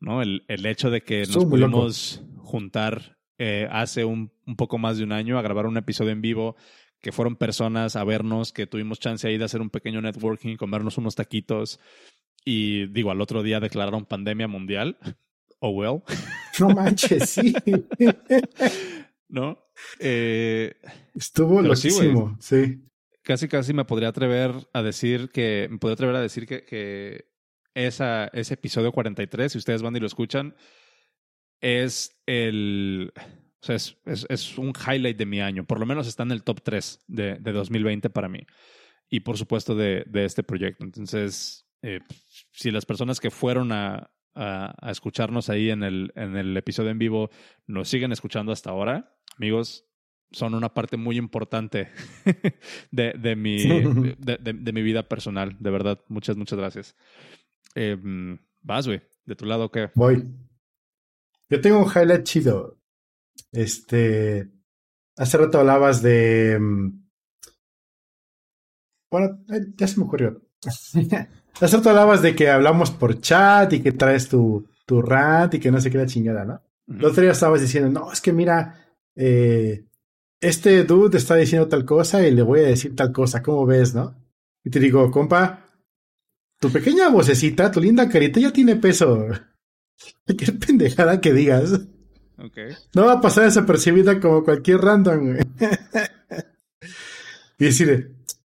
[0.00, 0.22] ¿No?
[0.22, 5.04] El, el, hecho de que nos pudimos juntar eh, hace un, un, poco más de
[5.04, 6.56] un año a grabar un episodio en vivo,
[7.00, 10.98] que fueron personas a vernos, que tuvimos chance ahí de hacer un pequeño networking, comernos
[10.98, 11.80] unos taquitos.
[12.44, 14.98] Y digo, al otro día declararon pandemia mundial.
[15.62, 16.02] Oh, well.
[16.58, 17.52] No manches, sí.
[19.28, 19.58] ¿No?
[19.98, 20.74] Eh,
[21.14, 22.80] Estuvo loquísimo, sí,
[23.20, 27.26] Casi, casi me podría atrever a decir que, me podría atrever a decir que, que
[27.74, 30.54] esa, ese episodio 43, si ustedes van y lo escuchan,
[31.60, 35.64] es el, o sea, es, es, es, un highlight de mi año.
[35.64, 38.46] Por lo menos está en el top 3 de, de 2020 para mí.
[39.08, 40.84] Y por supuesto de, de este proyecto.
[40.84, 42.00] Entonces, eh,
[42.52, 46.90] si las personas que fueron a, a, a, escucharnos ahí en el, en el episodio
[46.90, 47.30] en vivo
[47.66, 49.86] nos siguen escuchando hasta ahora, amigos,
[50.32, 51.88] son una parte muy importante
[52.90, 55.56] de, de, mi, de, de, mi vida personal.
[55.58, 56.96] De verdad, muchas, muchas gracias.
[57.74, 57.96] Eh,
[58.62, 59.02] vas, güey.
[59.24, 59.90] ¿De tu lado qué?
[59.94, 60.24] Voy.
[61.50, 62.78] Yo tengo un highlight chido.
[63.52, 64.48] Este.
[65.16, 66.58] Hace rato hablabas de.
[66.58, 67.08] Mm,
[69.10, 69.44] bueno,
[69.76, 70.40] ya se me ocurrió.
[71.60, 75.60] hace rato hablabas de que hablamos por chat y que traes tu, tu rant y
[75.60, 76.62] que no sé qué la chingada, ¿no?
[76.88, 79.84] El otro día estabas diciendo, no, es que mira, eh,
[80.40, 83.94] este dude está diciendo tal cosa y le voy a decir tal cosa, ¿cómo ves,
[83.94, 84.16] no?
[84.64, 85.66] Y te digo, compa,
[86.58, 89.28] tu pequeña vocecita, tu linda carita ya tiene peso.
[90.26, 91.80] Cualquier pendejada que digas.
[92.38, 92.74] Okay.
[92.94, 95.36] No va a pasar desapercibida como cualquier random.
[97.58, 98.14] y decirle,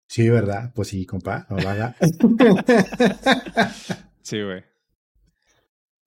[0.06, 0.72] sí, ¿verdad?
[0.74, 1.96] Pues sí, compa, no haga.
[4.22, 4.64] sí, güey.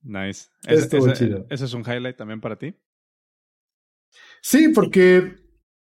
[0.04, 0.50] Nice.
[0.68, 2.76] ese es un highlight también para ti?
[4.42, 5.36] Sí, porque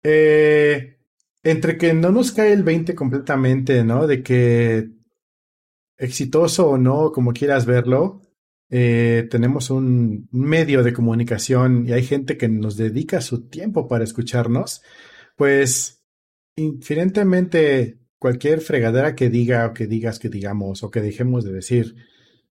[0.04, 1.00] eh,
[1.44, 4.08] entre que no nos cae el 20 completamente, ¿no?
[4.08, 4.90] De que
[5.98, 8.22] exitoso o no, como quieras verlo,
[8.70, 14.04] eh, tenemos un medio de comunicación y hay gente que nos dedica su tiempo para
[14.04, 14.82] escucharnos,
[15.36, 16.04] pues
[16.56, 21.96] infinitamente cualquier fregadera que diga o que digas que digamos o que dejemos de decir,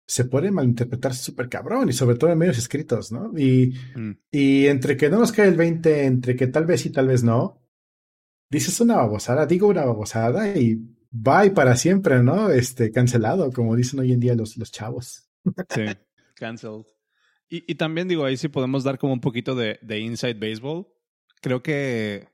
[0.07, 3.33] se puede malinterpretar súper cabrón y sobre todo en medios escritos, ¿no?
[3.37, 4.11] Y, mm.
[4.31, 7.25] y entre que no nos cae el 20, entre que tal vez sí, tal vez
[7.25, 7.63] no,
[8.51, 10.79] dices una babosada, digo una babosada y
[11.11, 12.51] bye para siempre, ¿no?
[12.51, 15.29] Este, cancelado, como dicen hoy en día los, los chavos.
[15.71, 15.83] Sí,
[16.35, 16.85] canceled.
[17.49, 20.87] Y, y también digo, ahí sí podemos dar como un poquito de, de inside baseball.
[21.41, 22.29] Creo que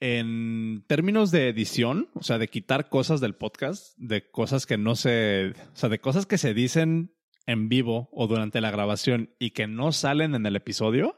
[0.00, 4.94] en términos de edición, o sea, de quitar cosas del podcast, de cosas que no
[4.94, 7.14] se, o sea, de cosas que se dicen
[7.46, 11.16] en vivo o durante la grabación y que no salen en el episodio,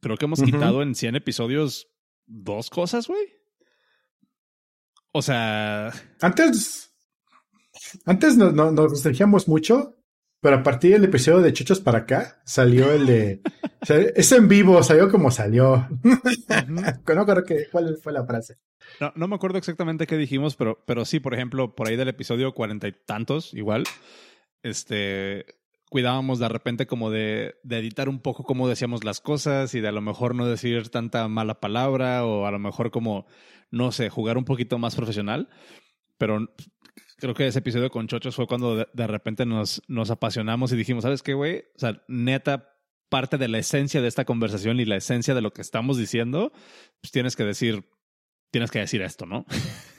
[0.00, 1.88] creo que hemos quitado en 100 episodios
[2.26, 3.26] dos cosas, güey.
[5.12, 5.92] O sea...
[6.20, 6.92] Antes,
[8.04, 9.96] antes nos, nos restringíamos mucho
[10.46, 13.40] pero a partir del episodio de Chuchos para acá, salió el de.
[14.14, 15.88] es en vivo, salió como salió.
[16.68, 18.56] no creo que cuál fue la frase.
[19.00, 22.06] No, no me acuerdo exactamente qué dijimos, pero, pero sí, por ejemplo, por ahí del
[22.06, 23.82] episodio cuarenta y tantos, igual,
[24.62, 25.46] este
[25.90, 29.88] cuidábamos de repente como de, de, editar un poco cómo decíamos las cosas y de
[29.88, 33.26] a lo mejor no decir tanta mala palabra o a lo mejor como,
[33.72, 35.48] no sé, jugar un poquito más profesional.
[36.18, 36.54] Pero
[37.16, 41.02] creo que ese episodio con Chochos fue cuando de, repente nos, nos apasionamos y dijimos,
[41.02, 41.64] ¿sabes qué, güey?
[41.76, 42.76] O sea, neta,
[43.08, 46.52] parte de la esencia de esta conversación y la esencia de lo que estamos diciendo,
[47.00, 47.84] pues tienes que decir,
[48.50, 49.46] tienes que decir esto, ¿no?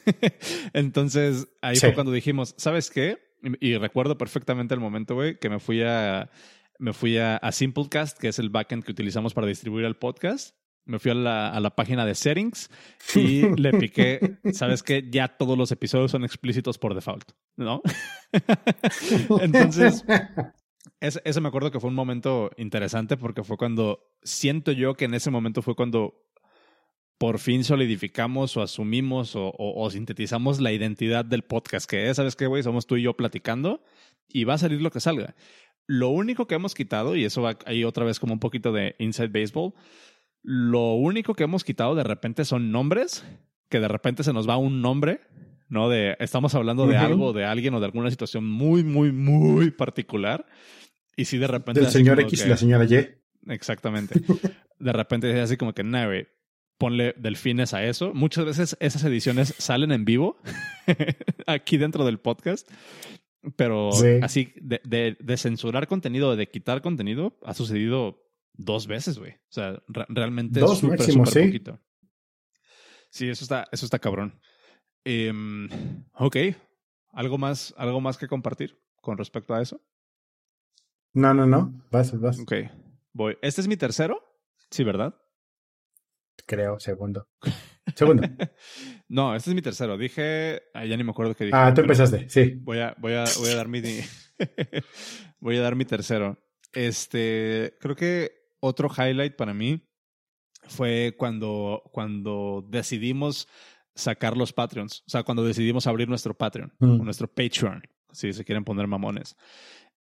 [0.74, 3.18] Entonces, ahí fue cuando dijimos, ¿sabes qué?
[3.62, 6.30] Y, recuerdo perfectamente el momento, güey, que me fui a
[6.80, 10.56] me fui a, a, Simplecast, que es el backend que utilizamos para distribuir el podcast,
[10.88, 12.70] me fui a la, a la página de settings
[13.16, 15.08] y le piqué, ¿sabes qué?
[15.10, 17.82] Ya todos los episodios son explícitos por default, ¿no?
[19.42, 20.04] Entonces,
[21.00, 25.06] ese, ese, me acuerdo que fue un momento interesante porque fue cuando, siento yo que
[25.06, 26.28] en ese momento fue cuando
[27.18, 32.36] por fin solidificamos o asumimos o, o, sintetizamos la identidad del podcast, que es, ¿sabes
[32.36, 32.64] qué, güey?
[32.64, 33.84] Somos tú y yo platicando
[34.28, 35.36] y va a salir lo que salga.
[35.88, 38.96] Lo único que hemos quitado, y eso va ahí otra vez como un poquito de
[39.00, 39.74] Inside Baseball,
[40.50, 43.26] lo único que hemos quitado de repente son nombres,
[43.68, 45.20] que de repente se nos va un nombre,
[45.68, 45.90] ¿no?
[45.90, 50.46] De estamos hablando de algo, de alguien o de alguna situación muy, muy, muy particular.
[51.18, 51.82] Y si de repente.
[51.82, 53.10] Del señor X y la señora Y.
[53.52, 54.22] Exactamente.
[54.80, 56.08] de repente es así como que, no,
[56.78, 58.14] ponle delfines a eso.
[58.14, 60.38] Muchas veces esas ediciones salen en vivo
[61.46, 62.72] aquí dentro del podcast.
[63.58, 63.90] Pero
[64.22, 69.34] así de, de, de, censurar contenido, de quitar contenido, ha sucedido dos veces, güey.
[69.34, 71.18] O sea, realmente dos súper sí.
[71.18, 71.80] poquito.
[73.10, 74.40] Sí, eso está, eso está cabrón.
[75.04, 75.70] Em,
[76.14, 76.38] ok.
[77.14, 79.82] ¿Algo más, ¿Algo más que compartir con respecto a eso?
[81.14, 81.82] No, no, no.
[81.92, 82.40] Vas, vas.
[82.40, 82.54] Ok.
[83.14, 83.38] Voy.
[83.42, 84.22] ¿Este es mi tercero?
[84.70, 85.16] Sí, ¿verdad?
[86.46, 87.28] Creo, segundo.
[87.96, 88.24] Segundo.
[89.08, 89.98] no, este es mi tercero.
[89.98, 90.62] Dije.
[90.74, 91.58] Ah, ya ni me acuerdo qué dije.
[91.58, 92.60] Ah, tú empezaste, sí.
[92.62, 93.82] Voy a, voy a, voy a dar mi.
[95.40, 96.38] voy a dar mi tercero.
[96.74, 97.78] Este.
[97.80, 99.88] Creo que otro highlight para mí
[100.68, 103.48] fue cuando, cuando decidimos
[103.96, 105.04] sacar los Patreons.
[105.08, 107.04] O sea, cuando decidimos abrir nuestro Patreon, mm.
[107.04, 109.36] nuestro Patreon, si se quieren poner mamones.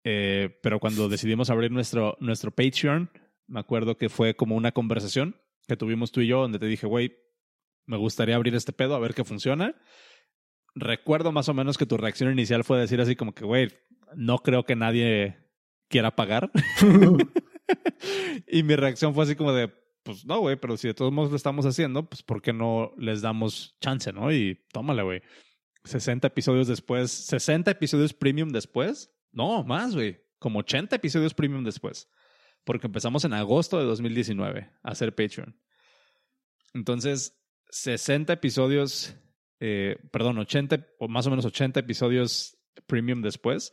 [0.03, 3.09] Eh, pero cuando decidimos abrir nuestro, nuestro Patreon,
[3.47, 5.35] me acuerdo que fue como una conversación
[5.67, 7.15] que tuvimos tú y yo, donde te dije, güey,
[7.87, 9.75] me gustaría abrir este pedo, a ver qué funciona.
[10.75, 13.69] Recuerdo más o menos que tu reacción inicial fue decir así como que, güey,
[14.15, 15.37] no creo que nadie
[15.87, 16.51] quiera pagar.
[18.47, 19.71] y mi reacción fue así como de,
[20.04, 22.93] pues no, güey, pero si de todos modos lo estamos haciendo, pues ¿por qué no
[22.97, 24.32] les damos chance, no?
[24.32, 25.21] Y tómale, güey.
[25.84, 29.12] 60 episodios después, 60 episodios premium después.
[29.32, 30.19] No, más, güey.
[30.39, 32.10] Como 80 episodios premium después.
[32.63, 35.60] Porque empezamos en agosto de 2019 a hacer Patreon.
[36.73, 39.15] Entonces, 60 episodios,
[39.60, 43.71] eh, perdón, 80 o más o menos 80 episodios premium después.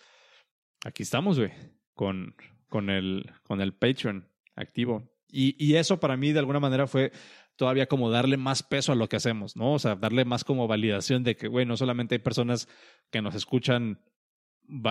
[0.84, 1.52] Aquí estamos, güey,
[1.94, 2.34] con,
[2.72, 5.12] con el, con el Patreon activo.
[5.30, 7.12] Y, y eso para mí de alguna manera fue
[7.56, 9.74] todavía como darle más peso a lo que hacemos, ¿no?
[9.74, 12.66] O sea, darle más como validación de que, güey, no solamente hay personas
[13.10, 14.00] que nos escuchan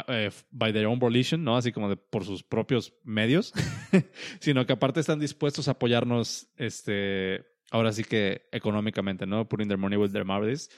[0.08, 1.58] eh, by, their own volition, ¿no?
[1.58, 3.52] Así como de, por sus propios medios,
[4.40, 9.50] sino que aparte están dispuestos a apoyarnos, este, ahora sí que económicamente, ¿no?
[9.50, 10.70] Putting their money with their mouths.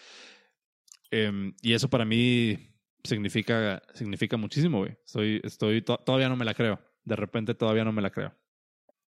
[1.12, 2.58] Em, y eso para mí
[3.04, 4.96] significa, significa muchísimo, güey.
[5.06, 6.80] Estoy, estoy, todavía no me la creo.
[7.04, 8.34] De repente todavía no me la creo.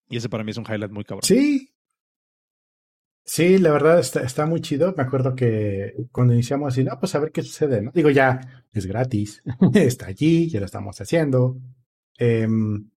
[0.09, 1.23] Y ese para mí es un highlight muy cabrón.
[1.25, 1.73] Sí.
[3.25, 4.95] Sí, la verdad está, está muy chido.
[4.97, 7.91] Me acuerdo que cuando iniciamos así, no, pues a ver qué sucede, ¿no?
[7.93, 9.43] Digo, ya es gratis,
[9.75, 11.59] está allí, ya lo estamos haciendo.
[12.19, 12.89] Em,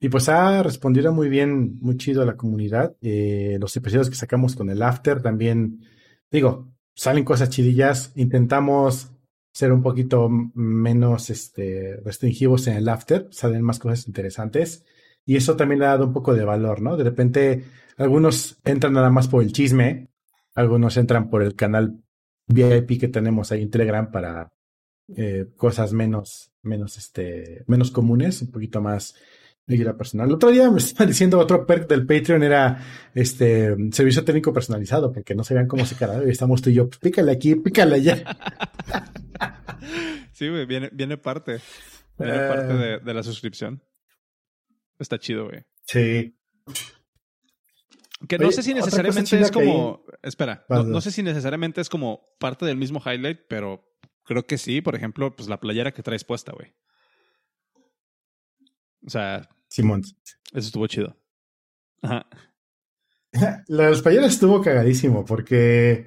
[0.00, 2.96] y pues ha respondido muy bien, muy chido a la comunidad.
[3.00, 5.84] Eh, los episodios que sacamos con el After también,
[6.30, 8.12] digo, salen cosas chidillas.
[8.14, 9.10] Intentamos
[9.52, 14.84] ser un poquito menos este, restringivos en el after, salen más cosas interesantes.
[15.24, 16.96] Y eso también le ha dado un poco de valor, ¿no?
[16.96, 17.64] De repente,
[17.96, 20.08] algunos entran nada más por el chisme,
[20.54, 22.02] algunos entran por el canal
[22.46, 24.52] VIP que tenemos ahí en Telegram para
[25.16, 29.14] eh, cosas menos, menos, este, menos comunes, un poquito más
[29.76, 30.28] vida personal.
[30.28, 32.82] El otro día me estaba diciendo otro perk del Patreon era
[33.14, 36.88] este servicio técnico personalizado, porque no sabían cómo se carga y estamos tú y yo,
[36.88, 38.22] pícale aquí, pícale allá.
[40.32, 41.60] sí, güey, viene, viene parte.
[42.18, 42.48] Viene eh.
[42.48, 43.82] parte de, de, la suscripción.
[44.98, 45.64] Está chido, güey.
[45.86, 46.34] Sí.
[48.26, 50.04] Que no sé si necesariamente es como.
[50.22, 53.84] Espera, no, sé si necesariamente es como parte del mismo highlight, pero
[54.24, 54.80] creo que sí.
[54.80, 56.74] Por ejemplo, pues la playera que traes puesta, güey.
[59.06, 59.48] O sea.
[59.68, 60.02] Simón.
[60.02, 61.16] Eso estuvo chido.
[62.02, 62.26] Ajá.
[63.68, 66.06] Las playeras estuvo cagadísimo porque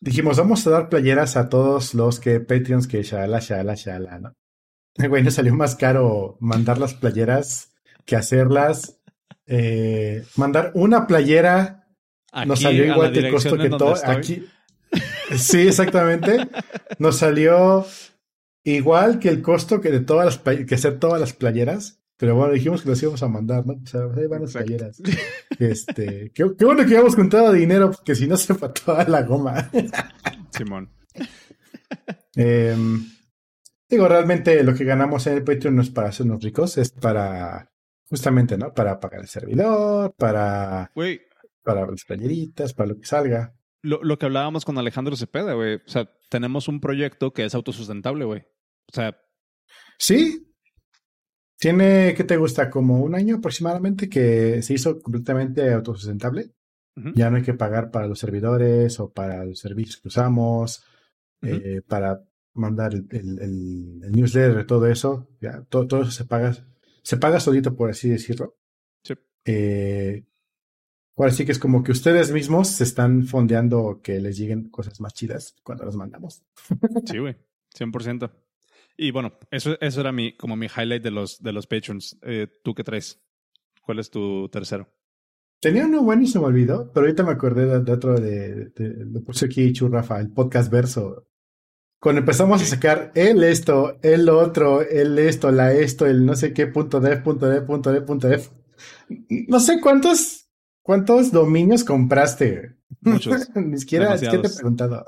[0.00, 4.34] dijimos, vamos a dar playeras a todos los que Patreons que shala, shala, shala, ¿no?
[5.08, 7.72] Güey, nos salió más caro mandar las playeras
[8.04, 9.00] que hacerlas.
[9.46, 11.88] Eh, mandar una playera
[12.46, 13.94] nos salió igual que el costo que todo.
[14.04, 14.46] Aquí.
[15.36, 16.48] Sí, exactamente.
[16.98, 17.84] Nos salió
[18.64, 22.00] igual que el costo que de todas las que hacer todas las playeras.
[22.18, 23.74] Pero bueno, dijimos que los íbamos a mandar, ¿no?
[23.74, 25.00] O sea, ahí van las playeras.
[25.58, 29.68] Este, qué, bueno que habíamos juntado dinero, porque si no se fue toda la goma.
[30.56, 30.92] Simón.
[32.36, 33.04] Em,
[33.88, 37.72] digo, realmente lo que ganamos en el Patreon no es para hacernos ricos, es para,
[38.08, 38.72] justamente, ¿no?
[38.72, 40.92] Para pagar el servidor, para,
[41.64, 43.56] para las playeritas, para lo que salga.
[43.82, 45.76] Lo, lo que hablábamos con Alejandro Cepeda, güey.
[45.76, 48.42] O sea, tenemos un proyecto que es autosustentable, güey.
[48.90, 49.20] O sea.
[49.98, 50.47] Sí,
[51.58, 52.70] tiene, ¿qué te gusta?
[52.70, 56.52] Como un año aproximadamente que se hizo completamente autosustentable.
[57.14, 60.82] Ya no hay que pagar para los servidores o para los servicios que usamos,
[61.42, 65.28] eh, para mandar el, el, newsletter, todo eso.
[65.40, 66.56] Ya, todo, todo, eso se paga,
[67.04, 68.56] se paga solito, por así decirlo.
[69.04, 69.14] Sí.
[69.44, 70.24] Eh,
[71.16, 75.00] ahora sí que es como que ustedes mismos se están fondeando que les lleguen cosas
[75.00, 76.42] más chidas cuando las mandamos.
[77.06, 77.36] sí, güey,
[77.78, 78.28] 100%.
[79.00, 82.18] Y bueno, eso, eso era mi, como mi highlight de los, de los patrons.
[82.22, 83.22] Eh, ¿Tú qué traes?
[83.80, 84.88] ¿Cuál es tu tercero?
[85.60, 89.22] Tenía uno bueno y se me olvidó, pero ahorita me acordé de, otro de, lo
[89.22, 91.26] puse aquí Churrafa, el podcast verso.
[92.00, 96.52] Cuando empezamos a sacar el esto, el otro, el esto, la esto, el no sé
[96.52, 98.28] qué, punto def, punto def, punto punto.
[99.48, 100.48] No sé cuántos,
[100.82, 102.76] cuántos dominios compraste.
[103.00, 103.48] Muchos.
[103.54, 105.04] Ni siquiera, te he preguntado.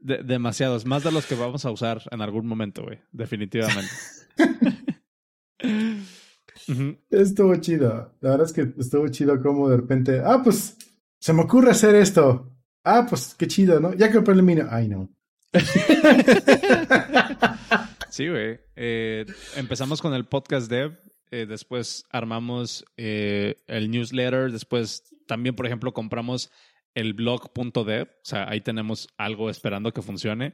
[0.00, 3.90] Demasiados, más de los que vamos a usar en algún momento, güey, definitivamente.
[7.10, 8.14] Estuvo chido.
[8.20, 10.76] La verdad es que estuvo chido como de repente, ah, pues
[11.18, 12.52] se me ocurre hacer esto.
[12.84, 13.94] Ah, pues qué chido, ¿no?
[13.94, 14.66] Ya compré el mino.
[14.70, 15.10] Ay, no.
[18.10, 18.60] sí, güey.
[18.76, 19.26] Eh,
[19.56, 20.98] empezamos con el podcast dev,
[21.30, 26.50] eh, después armamos eh, el newsletter, después también, por ejemplo, compramos
[26.94, 30.52] el blog.dev, o sea, ahí tenemos algo esperando que funcione.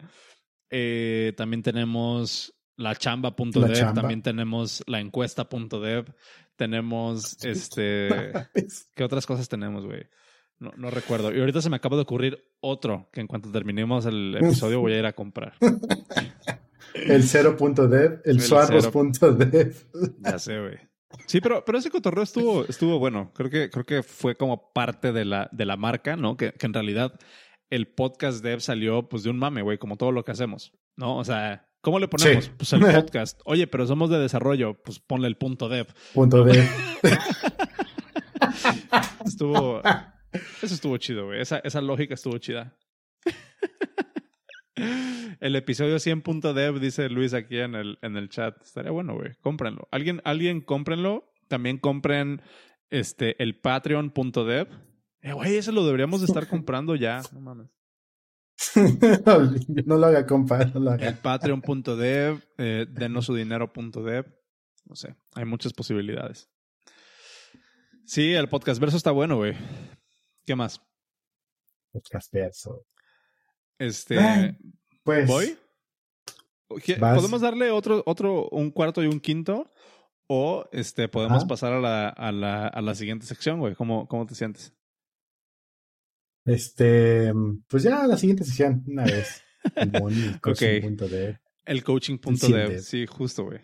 [1.36, 6.12] también tenemos la chamba.dev, también tenemos la encuesta.dev,
[6.56, 8.32] tenemos este...
[8.94, 10.06] ¿Qué otras cosas tenemos, güey?
[10.58, 11.34] No, no recuerdo.
[11.34, 14.94] Y ahorita se me acaba de ocurrir otro que en cuanto terminemos el episodio voy
[14.94, 15.54] a ir a comprar.
[16.94, 19.74] el 0.dev, el, el suarros.dev.
[20.20, 20.78] Ya sé, güey.
[21.26, 23.32] Sí, pero, pero ese cotorreo estuvo, estuvo bueno.
[23.34, 26.36] Creo que, creo que fue como parte de la, de la marca, ¿no?
[26.36, 27.18] Que, que en realidad
[27.70, 31.16] el podcast dev salió pues de un mame, güey, como todo lo que hacemos, ¿no?
[31.16, 32.50] O sea, ¿cómo le ponemos?
[32.56, 33.40] Pues el podcast.
[33.44, 35.86] Oye, pero somos de desarrollo, pues ponle el punto dev.
[36.14, 36.68] Punto dev.
[39.24, 39.82] estuvo,
[40.62, 41.40] eso estuvo chido, güey.
[41.40, 42.76] Esa, esa lógica estuvo chida.
[45.40, 48.60] el episodio 100.dev, dice Luis aquí en el, en el chat.
[48.62, 49.34] Estaría bueno, güey.
[49.40, 49.88] Cómprenlo.
[49.90, 51.32] Alguien, alguien cómprenlo.
[51.48, 52.42] También compren
[52.90, 54.68] este, el patreon.dev.
[55.22, 57.22] Eh, güey, ese lo deberíamos de estar comprando ya.
[57.32, 57.68] No mames.
[59.86, 60.64] no lo haga, compa.
[60.66, 61.08] No lo haga.
[61.08, 64.26] El patreon.dev, eh, denos su dinero.dev.
[64.86, 66.48] No sé, hay muchas posibilidades.
[68.06, 69.54] Sí, el podcast verso está bueno, güey.
[70.46, 70.80] ¿Qué más?
[71.90, 72.86] Podcast verso.
[73.78, 74.56] Este.
[75.06, 75.26] Pues.
[75.26, 75.56] ¿Voy?
[76.98, 79.70] ¿Podemos darle otro, otro, un cuarto y un quinto?
[80.26, 83.76] O este, podemos pasar a la, a, la, a la siguiente sección, güey.
[83.76, 84.74] ¿Cómo, ¿Cómo te sientes?
[86.44, 87.32] Este,
[87.68, 89.42] pues ya la siguiente sección, una vez.
[89.76, 91.38] El, coaching.dev.
[91.64, 93.60] El coaching.dev, sí, justo, güey.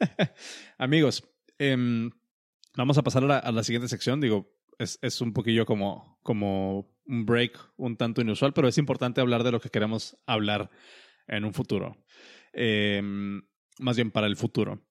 [0.78, 1.24] Amigos,
[1.58, 2.10] em,
[2.76, 4.20] vamos a pasar a la, a la, siguiente sección.
[4.20, 9.20] Digo, es, es un poquillo como, como un break un tanto inusual, pero es importante
[9.20, 10.70] hablar de lo que queremos hablar
[11.26, 11.96] en un futuro.
[12.52, 13.42] Em,
[13.78, 14.82] más bien para el futuro.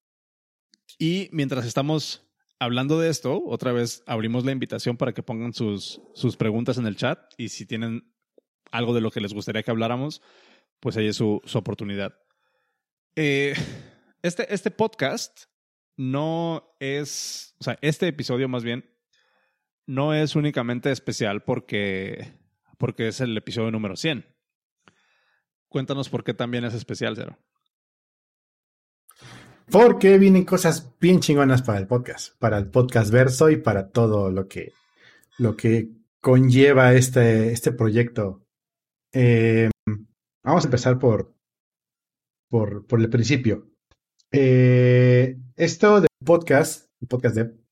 [1.00, 2.28] Y mientras estamos
[2.60, 6.86] hablando de esto, otra vez abrimos la invitación para que pongan sus, sus preguntas en
[6.86, 8.14] el chat y si tienen
[8.72, 10.22] algo de lo que les gustaría que habláramos,
[10.80, 12.14] pues ahí es su, su oportunidad.
[13.16, 13.54] Eh,
[14.22, 15.46] este, este podcast
[15.98, 18.95] no es, o sea, este episodio más bien
[19.88, 22.34] no es únicamente especial porque,
[22.78, 24.26] porque es el episodio número 100.
[25.68, 27.38] Cuéntanos por qué también es especial, Cero.
[29.70, 34.32] Porque vienen cosas bien chingonas para el podcast, para el podcast verso y para todo
[34.32, 34.74] lo que,
[35.38, 35.90] lo que
[36.22, 38.46] conlleva este, este proyecto.
[39.12, 39.70] Eh,
[40.44, 41.34] vamos a empezar por,
[42.50, 43.72] por, por el principio.
[44.32, 47.65] Eh, esto del podcast, el podcast de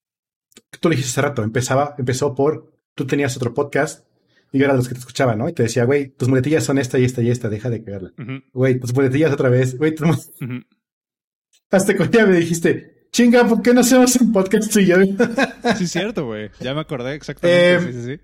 [0.79, 4.05] tú lo dijiste hace rato, empezaba, empezó por, tú tenías otro podcast
[4.51, 5.49] y yo era los que te escuchaba, ¿no?
[5.49, 8.13] Y te decía, güey, tus muletillas son esta y esta y esta, deja de cagarla.
[8.53, 9.95] Güey, tus muletillas otra vez, güey,
[11.71, 14.97] hasta que me dijiste, chinga, ¿por qué no hacemos un podcast tú y yo?
[15.77, 17.73] sí, cierto, güey, ya me acordé exactamente.
[17.73, 18.19] Em, sí, sí,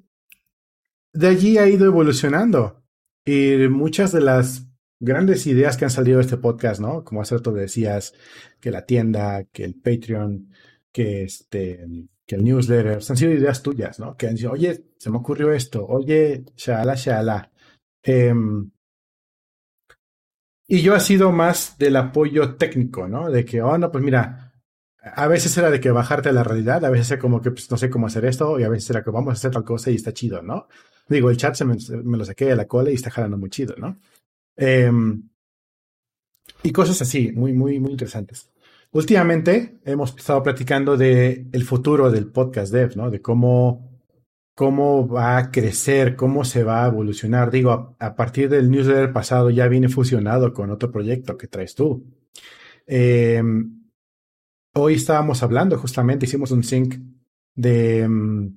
[1.13, 2.83] de allí ha ido evolucionando.
[3.25, 4.68] Y muchas de las
[4.99, 7.03] grandes ideas que han salido de este podcast, ¿no?
[7.03, 8.13] Como hace rato decías,
[8.59, 10.49] que la tienda, que el Patreon,
[10.91, 11.85] que este,
[12.25, 14.15] que el newsletter, han sido ideas tuyas, ¿no?
[14.15, 17.51] Que han dicho, oye, se me ocurrió esto, oye, shala, shala.
[18.03, 18.69] Em,
[20.67, 23.31] y yo ha sido más del apoyo técnico, ¿no?
[23.31, 24.53] De que, oh, no, pues mira,
[25.01, 27.71] a veces era de que bajarte a la realidad, a veces era como que pues,
[27.71, 29.89] no sé cómo hacer esto, y a veces era que vamos a hacer tal cosa
[29.89, 30.67] y está chido, ¿no?
[31.07, 33.49] Digo, el chat se me, me lo saqué de la cola y está jalando muy
[33.49, 33.97] chido, ¿no?
[34.59, 35.29] Em,
[36.63, 38.51] y cosas así, muy, muy, muy interesantes.
[38.91, 43.09] Últimamente hemos estado platicando de el futuro del podcast dev, ¿no?
[43.09, 44.01] De cómo,
[44.53, 47.51] cómo va a crecer, cómo se va a evolucionar.
[47.51, 52.05] Digo, a, partir del newsletter pasado ya viene fusionado con otro proyecto que traes tú.
[52.85, 53.83] Em,
[54.73, 56.95] hoy estábamos hablando, justamente hicimos un sync
[57.55, 58.55] de, em,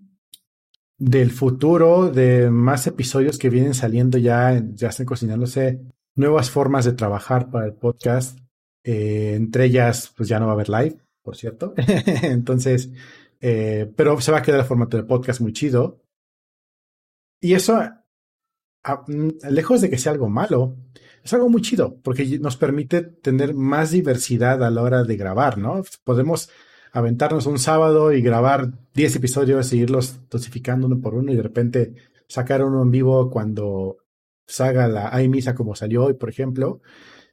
[1.03, 5.81] del futuro, de más episodios que vienen saliendo ya, ya están cocinándose
[6.15, 8.39] nuevas formas de trabajar para el podcast.
[8.85, 11.75] Eh, entre ellas, pues ya no va a haber live, por cierto.
[12.23, 12.91] Entonces,
[13.41, 16.01] eh, pero se va a quedar el formato de podcast muy chido.
[17.41, 17.81] Y eso
[19.09, 20.77] mm, lejos de que sea algo malo,
[21.25, 25.59] es algo muy chido porque nos permite tener más diversidad a la hora de grabar,
[25.59, 25.83] ¿no?
[26.05, 26.49] Podemos
[26.93, 30.21] aventarnos un sábado y grabar 10 episodios y irlos
[30.77, 31.95] uno por uno y de repente
[32.29, 33.99] sacar uno en vivo cuando
[34.47, 36.83] salga la hay misa como salió hoy, por ejemplo,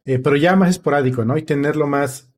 [0.05, 1.38] eh, pero ya más esporádico, ¿no?
[1.38, 2.34] Y tenerlo más,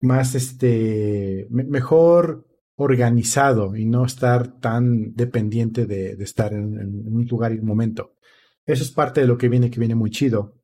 [0.00, 2.46] más, este, mejor
[2.76, 8.14] organizado y no estar tan dependiente de, estar en, un lugar y un momento.
[8.64, 10.54] Eso es parte de lo que viene, que viene muy chido.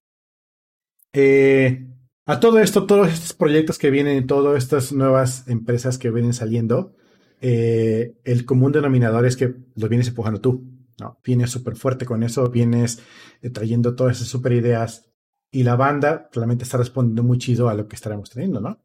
[1.12, 1.91] Eh,
[2.26, 6.94] a todo esto, todos estos proyectos que vienen, todas estas nuevas empresas que vienen saliendo,
[7.40, 10.64] eh, el común denominador es que lo vienes empujando tú.
[11.00, 11.18] ¿no?
[11.24, 13.00] Vienes súper fuerte con eso, vienes
[13.40, 15.10] eh, trayendo todas esas super ideas
[15.50, 18.82] y la banda realmente está respondiendo muy chido a lo que estaremos teniendo, ¿no?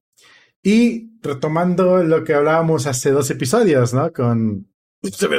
[0.61, 4.11] Y retomando lo que hablábamos hace dos episodios, ¿no?
[4.11, 4.67] Con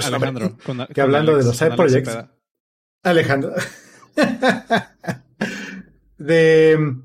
[0.07, 0.57] Alejandro,
[0.95, 2.17] que hablando de los side projects.
[3.03, 3.53] Alejandro.
[6.19, 6.97] de,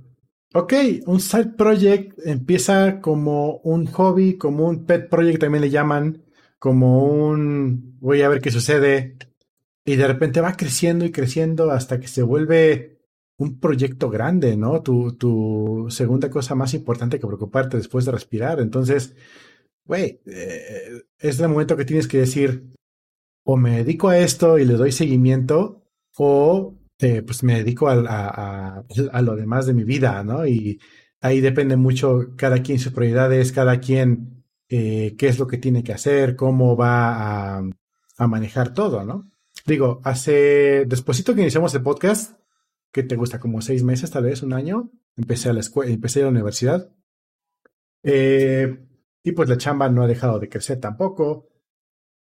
[0.53, 0.73] ok,
[1.07, 6.23] un side project empieza como un hobby, como un pet project también le llaman,
[6.59, 9.17] como un voy a ver qué sucede,
[9.85, 13.01] y de repente va creciendo y creciendo hasta que se vuelve
[13.37, 14.81] un proyecto grande, ¿no?
[14.83, 18.59] Tu, tu segunda cosa más importante que preocuparte después de respirar.
[18.61, 19.15] Entonces,
[19.85, 22.73] güey, eh, es el momento que tienes que decir,
[23.43, 25.83] o me dedico a esto y le doy seguimiento,
[26.17, 28.83] o eh, pues me dedico a,
[29.21, 30.45] lo demás de mi vida, ¿no?
[30.45, 30.79] Y
[31.21, 35.83] ahí depende mucho cada quien sus prioridades, cada quien eh, qué es lo que tiene
[35.83, 37.63] que hacer, cómo va a,
[38.17, 39.31] a manejar todo, ¿no?
[39.65, 42.39] Digo, hace, despuésito que iniciamos el podcast,
[42.91, 46.19] que te gusta como seis meses, tal vez un año, empecé a la escuela, empecé
[46.21, 46.91] a la universidad.
[48.03, 48.85] Eh,
[49.23, 51.47] y pues la chamba no ha dejado de crecer tampoco.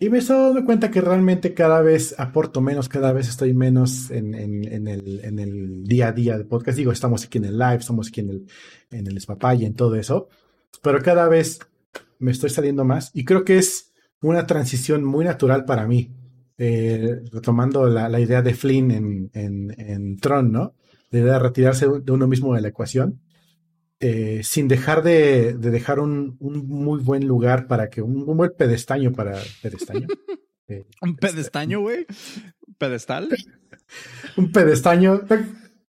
[0.05, 4.11] Y me estoy dando cuenta que realmente cada vez aporto menos, cada vez estoy menos
[4.11, 6.77] en, en, el, día a día del podcast.
[6.77, 8.47] Digo, estamos aquí en el live, estamos aquí en el,
[8.91, 9.19] en el
[9.59, 10.29] y en todo eso.
[10.83, 11.59] Pero cada vez
[12.19, 16.11] me estoy saliendo más y creo que es una transición muy natural para mí
[16.59, 20.75] eh, retomando la, idea de Flynn en, Tron, ¿no?
[21.09, 23.23] La idea de retirarse de uno mismo de la ecuación,
[24.07, 29.41] eh, sin dejar de, dejar un, muy buen lugar para que, un, buen pedestaño para
[29.63, 30.07] pedestaño.
[30.67, 32.07] Eh, ¿Un este, pedestaño, güey?
[32.79, 33.29] ¿Pedestal?
[34.39, 35.21] un pedestaño.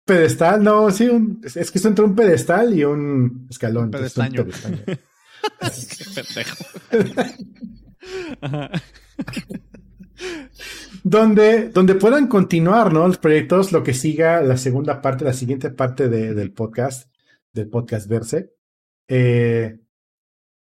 [0.04, 1.10] Pedestal, no, sí,
[1.46, 3.90] es que es entre un pedestal y un escalón.
[3.90, 4.46] Pedestaño.
[4.46, 6.66] Qué pendejo.
[11.06, 13.08] donde, donde puedan continuar, ¿no?
[13.08, 17.15] Los proyectos, lo que siga la segunda parte, la siguiente parte del podcast,
[17.56, 18.54] del podcast Verse.
[19.08, 19.80] Eh,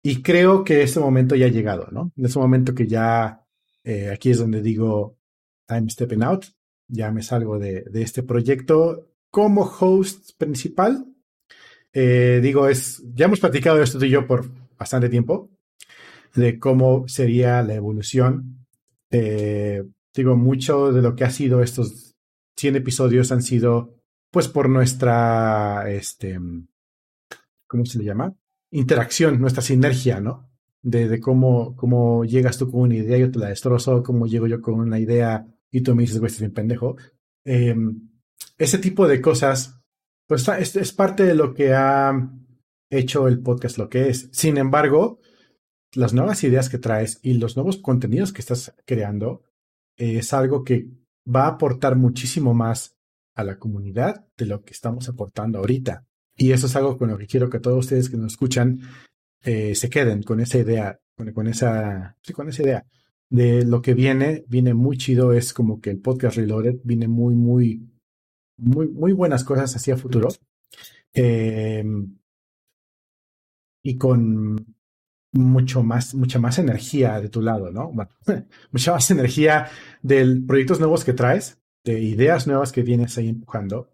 [0.02, 2.12] y creo que ese momento ya ha llegado, ¿no?
[2.16, 3.44] En ese momento que ya,
[3.84, 5.18] eh, aquí es donde digo,
[5.68, 6.44] I'm stepping out,
[6.88, 11.06] ya me salgo de, este proyecto como host principal.
[11.92, 15.50] Eh, digo, es, ya hemos platicado esto tú y yo por bastante tiempo,
[16.34, 18.58] de cómo sería la evolución
[20.14, 22.14] digo, mucho de lo que ha sido estos
[22.56, 23.98] 100 episodios han sido,
[24.30, 26.38] pues, por nuestra, este,
[27.72, 28.36] ¿cómo se le llama?
[28.70, 30.50] Interacción, nuestra sinergia, ¿no?
[30.82, 34.46] De, cómo, cómo llegas tú con una idea y yo te la destrozo, cómo llego
[34.46, 36.96] yo con una idea y tú me dices, güey, estás bien pendejo.
[37.46, 38.10] Em,
[38.58, 39.80] ese tipo de cosas,
[40.26, 42.12] pues es, parte de lo que ha
[42.90, 44.28] hecho el podcast lo que es.
[44.32, 45.20] Sin embargo,
[45.94, 49.44] las nuevas ideas que traes y los nuevos contenidos que estás creando
[49.96, 50.90] eh, es algo que
[51.24, 52.98] va a aportar muchísimo más
[53.34, 56.06] a la comunidad de lo que estamos aportando ahorita.
[56.36, 58.80] Y eso es algo con lo que quiero que todos ustedes que nos escuchan
[59.44, 62.86] eh, se queden con esa idea, con, esa, con esa idea
[63.32, 67.34] de lo que viene, viene muy chido, es como que el podcast Reloaded viene muy,
[67.34, 67.88] muy,
[68.58, 70.28] muy, muy buenas cosas hacia futuro.
[71.14, 72.18] Em,
[73.82, 74.76] y con
[75.32, 77.90] mucho más, mucha más energía de tu lado, ¿no?
[78.70, 79.68] mucha más energía
[80.02, 83.90] de proyectos nuevos que traes, de ideas nuevas que vienes ahí empujando.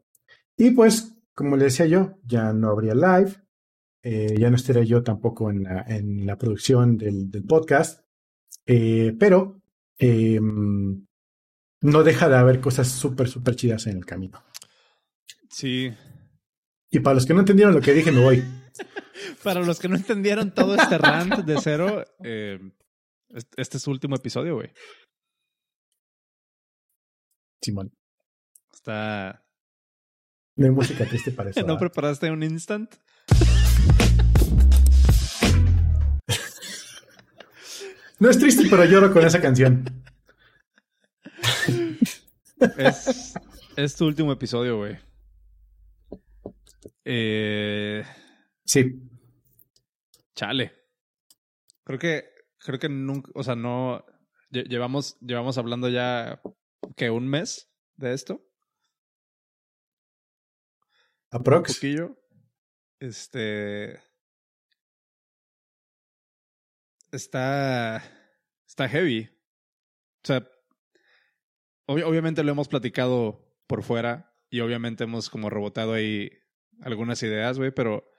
[0.57, 3.33] Y pues, como le decía yo, ya no habría live,
[4.03, 8.05] eh, ya no estaría yo tampoco en la, en la producción del, del podcast,
[8.67, 9.63] eh, pero
[9.99, 11.07] em,
[11.81, 14.45] no deja de haber cosas súper, súper chidas en el camino.
[15.49, 15.95] Sí.
[16.91, 18.43] Y para los que no entendieron lo que dije, me voy.
[19.45, 22.59] Para los que no entendieron todo este rant de cero, eh,
[23.57, 24.73] este es su último episodio, güey.
[27.63, 27.93] Simón.
[28.73, 29.48] Está.
[30.59, 31.63] No hay música triste para eso.
[31.67, 32.93] ¿No preparaste un instant?
[38.19, 39.85] no es triste, pero lloro con esa canción.
[42.77, 43.35] Es,
[43.77, 44.99] es tu último episodio, güey.
[47.05, 48.05] Eh...
[48.65, 49.01] Sí.
[50.35, 50.73] Chale.
[51.85, 52.25] Creo que,
[52.59, 54.05] creo que nunca, o sea, no,
[54.51, 56.43] llevamos, llevamos hablando ya,
[56.97, 58.48] que un mes de esto.
[61.31, 61.71] Aprox.
[61.71, 62.17] Un poquillo.
[63.01, 64.01] Este.
[67.13, 68.03] Está.
[68.67, 69.29] Está heavy.
[70.23, 70.49] O sea.
[71.87, 74.35] obviamente lo hemos platicado por fuera.
[74.51, 76.31] Y obviamente hemos como rebotado ahí
[76.81, 78.11] algunas ideas, güey, pero.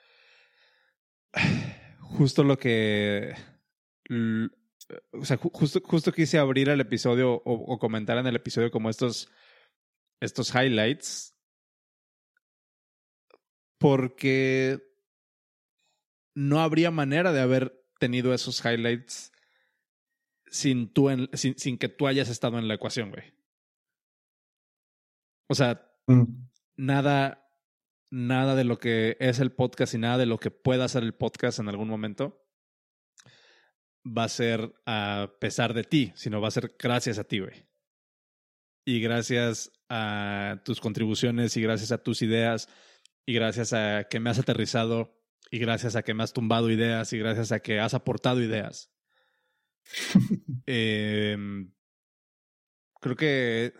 [1.99, 3.36] Justo lo que.
[5.12, 8.89] O sea, justo, justo quise abrir el episodio o, o comentar en el episodio como
[8.89, 9.32] estos.
[10.22, 11.39] Estos highlights
[13.80, 14.84] porque
[16.36, 19.32] no habría manera de haber tenido esos highlights
[20.45, 23.34] sin, tú sin, sin, que tú hayas estado en la ecuación, güey.
[25.49, 26.23] O sea, mm.
[26.77, 27.49] nada,
[28.11, 31.15] nada de lo que es el podcast y nada de lo que pueda ser el
[31.15, 32.45] podcast en algún momento
[34.05, 37.67] va a ser a pesar de ti, sino va a ser gracias a ti, güey.
[38.86, 42.69] Y gracias a tus contribuciones y gracias a tus ideas
[43.30, 45.15] y gracias a que me has aterrizado
[45.51, 48.91] y gracias a que me has tumbado ideas y gracias a que has aportado ideas.
[50.65, 51.71] Em,
[52.99, 53.73] creo que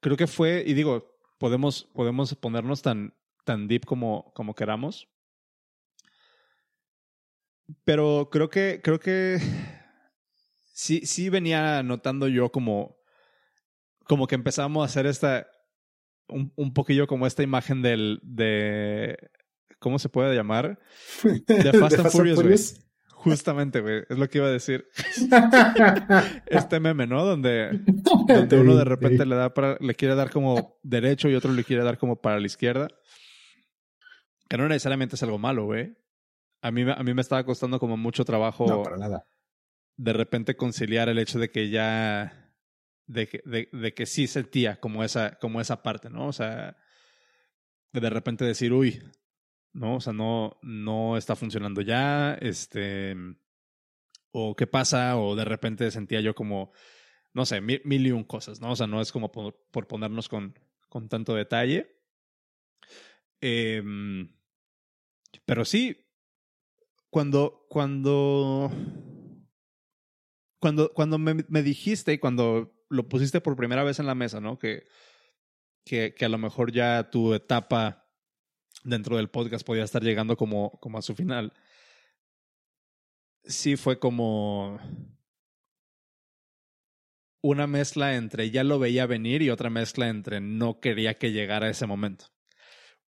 [0.00, 3.14] creo que fue y digo podemos podemos ponernos tan
[3.46, 5.08] tan deep como como queramos
[7.84, 9.38] pero creo que creo que
[10.74, 12.98] sí sí venía notando yo como
[14.04, 15.50] como que empezamos a hacer esta
[16.30, 19.16] un, un poquillo como esta imagen del, de,
[19.78, 20.78] ¿cómo se puede llamar?
[21.46, 22.86] De Fast, and, Furious,
[23.22, 24.88] Justamente, güey, es lo que iba a decir.
[26.46, 27.22] este meme, ¿no?
[27.22, 27.82] Donde,
[28.26, 31.64] donde uno de repente le da para, le quiere dar como derecho y otro le
[31.64, 32.88] quiere dar como para la izquierda.
[34.48, 35.98] Que no necesariamente es algo malo, güey.
[36.62, 38.66] A mí, a mí me estaba costando como mucho trabajo.
[38.66, 39.26] No, para nada.
[39.96, 42.49] De repente conciliar el hecho de que ya
[43.10, 46.28] de que, de, que sí sentía como esa, como esa parte, ¿no?
[46.28, 46.76] O sea,
[47.92, 49.02] de, repente decir, uy,
[49.72, 49.96] ¿no?
[49.96, 53.16] O sea, no, no está funcionando ya, este,
[54.30, 56.72] o qué pasa, o de repente sentía yo como,
[57.32, 58.70] no sé, mil, y un cosas, ¿no?
[58.72, 60.56] O sea, no es como por, por ponernos con,
[60.88, 61.96] con tanto detalle.
[63.40, 63.82] Eh,
[65.44, 66.06] pero sí,
[67.10, 68.70] cuando, cuando,
[70.60, 74.40] cuando, cuando me, me dijiste y cuando lo pusiste por primera vez en la mesa,
[74.40, 74.58] ¿no?
[74.58, 74.84] Que,
[75.84, 78.06] que, que, a lo mejor ya tu etapa
[78.84, 81.52] dentro del podcast podía estar llegando como, como a su final.
[83.44, 84.78] Sí fue como
[87.42, 91.70] una mezcla entre ya lo veía venir y otra mezcla entre no quería que llegara
[91.70, 92.26] ese momento.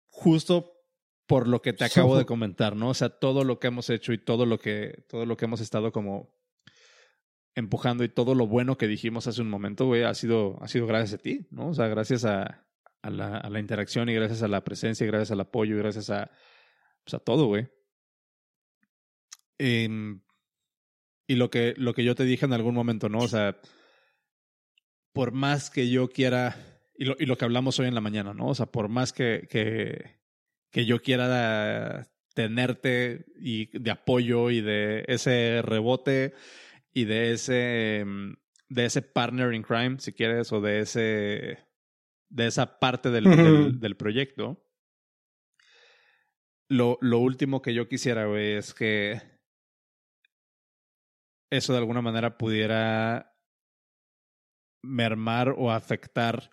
[0.08, 0.72] Justo
[1.28, 2.90] por lo que te acabo de comentar, ¿no?
[2.90, 5.62] O sea, todo lo que hemos hecho y todo lo que, todo lo que hemos
[5.62, 6.34] estado como
[7.56, 10.86] empujando y todo lo bueno que dijimos hace un momento, güey, ha sido, ha sido
[10.86, 11.70] gracias a ti, ¿no?
[11.70, 12.66] O sea, gracias a,
[13.02, 16.30] la, interacción y gracias a la presencia y gracias al apoyo y gracias a,
[17.04, 17.68] pues a todo, güey.
[19.58, 19.88] Eh,
[21.28, 23.20] y lo que, lo que yo te dije en algún momento, ¿no?
[23.20, 23.60] O sea,
[25.14, 26.58] por más que yo quiera,
[26.98, 28.48] y lo, y lo que hablamos hoy en la mañana, ¿no?
[28.48, 30.20] O sea, por más que, que,
[30.72, 36.34] que yo quiera tenerte y de apoyo y de ese rebote
[36.96, 38.34] y de ese, mm,
[38.70, 41.68] de ese partner in crime, si quieres, o de ese,
[42.30, 44.66] de esa parte del, del, proyecto.
[46.70, 49.22] Lo, lo último que yo quisiera, güey, es que
[51.50, 53.36] eso de alguna manera pudiera
[54.82, 56.50] mermar o afectar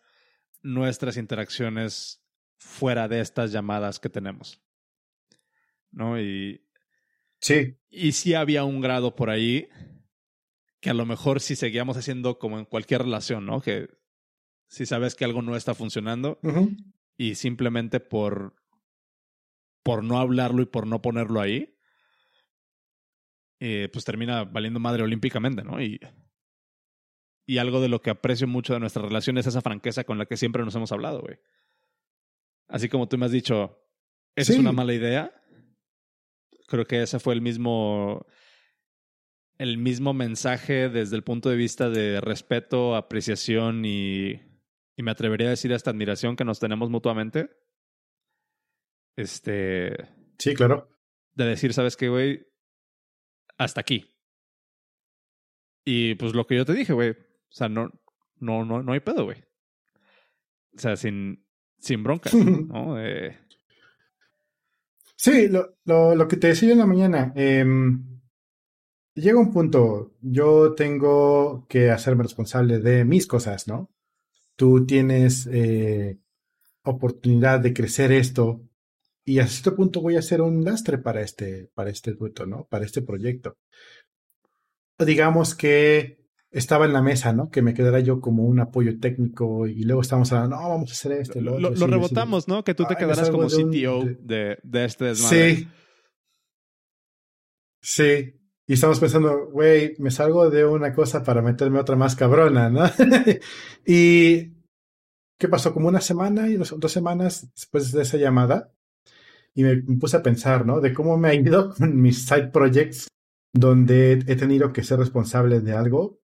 [0.60, 2.26] nuestras interacciones
[2.58, 4.60] fuera de estas llamadas que tenemos.
[5.92, 6.20] ¿No?
[6.20, 6.66] Y.
[7.40, 7.78] Sí.
[7.90, 9.68] Y sí había un grado por ahí
[10.82, 13.60] que a lo mejor si seguíamos haciendo como en cualquier relación, ¿no?
[13.60, 13.88] Que
[14.66, 16.40] si sabes que algo no está funcionando
[17.16, 18.56] y simplemente por,
[19.84, 21.78] por no hablarlo y por no ponerlo ahí,
[23.60, 25.80] eh, pues termina valiendo madre olímpicamente, ¿no?
[25.80, 26.00] Y,
[27.46, 30.26] y algo de lo que aprecio mucho de nuestra relación es esa franqueza con la
[30.26, 31.38] que siempre nos hemos hablado, güey.
[32.66, 33.86] Así como tú me has dicho,
[34.34, 35.32] esa es una mala idea.
[36.66, 38.26] Creo que ese fue el mismo
[39.62, 44.32] el mismo mensaje desde el punto de vista de respeto, apreciación y,
[44.96, 47.48] y me atrevería a decir hasta admiración que nos tenemos mutuamente.
[49.14, 49.94] Este.
[50.38, 50.88] Sí, claro.
[51.34, 52.44] De decir, ¿sabes qué, güey?
[53.56, 54.12] Hasta aquí.
[55.84, 57.10] Y pues lo que yo te dije, güey.
[57.10, 57.88] O sea, no,
[58.40, 59.44] no, no, no hay pedo, güey.
[60.74, 61.46] O sea, sin,
[61.78, 62.96] sin broncas, ¿no?
[65.14, 67.32] Sí, lo, lo, lo, que te decía en la mañana.
[67.36, 68.21] Em,
[69.14, 73.90] llega un punto, yo tengo que hacerme responsable de mis cosas, ¿no?
[74.56, 76.18] Tú tienes eh,
[76.82, 78.62] oportunidad de crecer esto
[79.24, 82.66] y a este punto voy a ser un lastre para este, para este dueto, ¿no?
[82.68, 83.56] Para este proyecto.
[84.98, 87.50] Digamos que estaba en la mesa, ¿no?
[87.50, 90.92] Que me quedara yo como un apoyo técnico y luego estábamos hablando, no, vamos a
[90.92, 91.40] hacer esto.
[91.40, 92.62] Lo, lo, rebotamos, ¿no?
[92.62, 95.56] Que tú te quedaras como CTO de, de, este desmadre.
[95.56, 95.68] Sí.
[97.80, 98.41] Sí.
[98.72, 102.84] Y estamos pensando, güey, me salgo de una cosa para meterme otra más cabrona, ¿no?
[103.86, 104.50] y
[105.38, 105.74] ¿qué pasó?
[105.74, 108.72] Como una semana y dos, dos, semanas después de esa llamada.
[109.54, 110.80] Y me, puse a pensar, ¿no?
[110.80, 113.08] De cómo me ha ido con mis side projects
[113.52, 116.22] donde he tenido que ser responsable de algo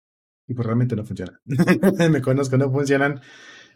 [0.46, 1.40] y pues realmente no funciona.
[2.10, 3.22] me conozco, no funcionan.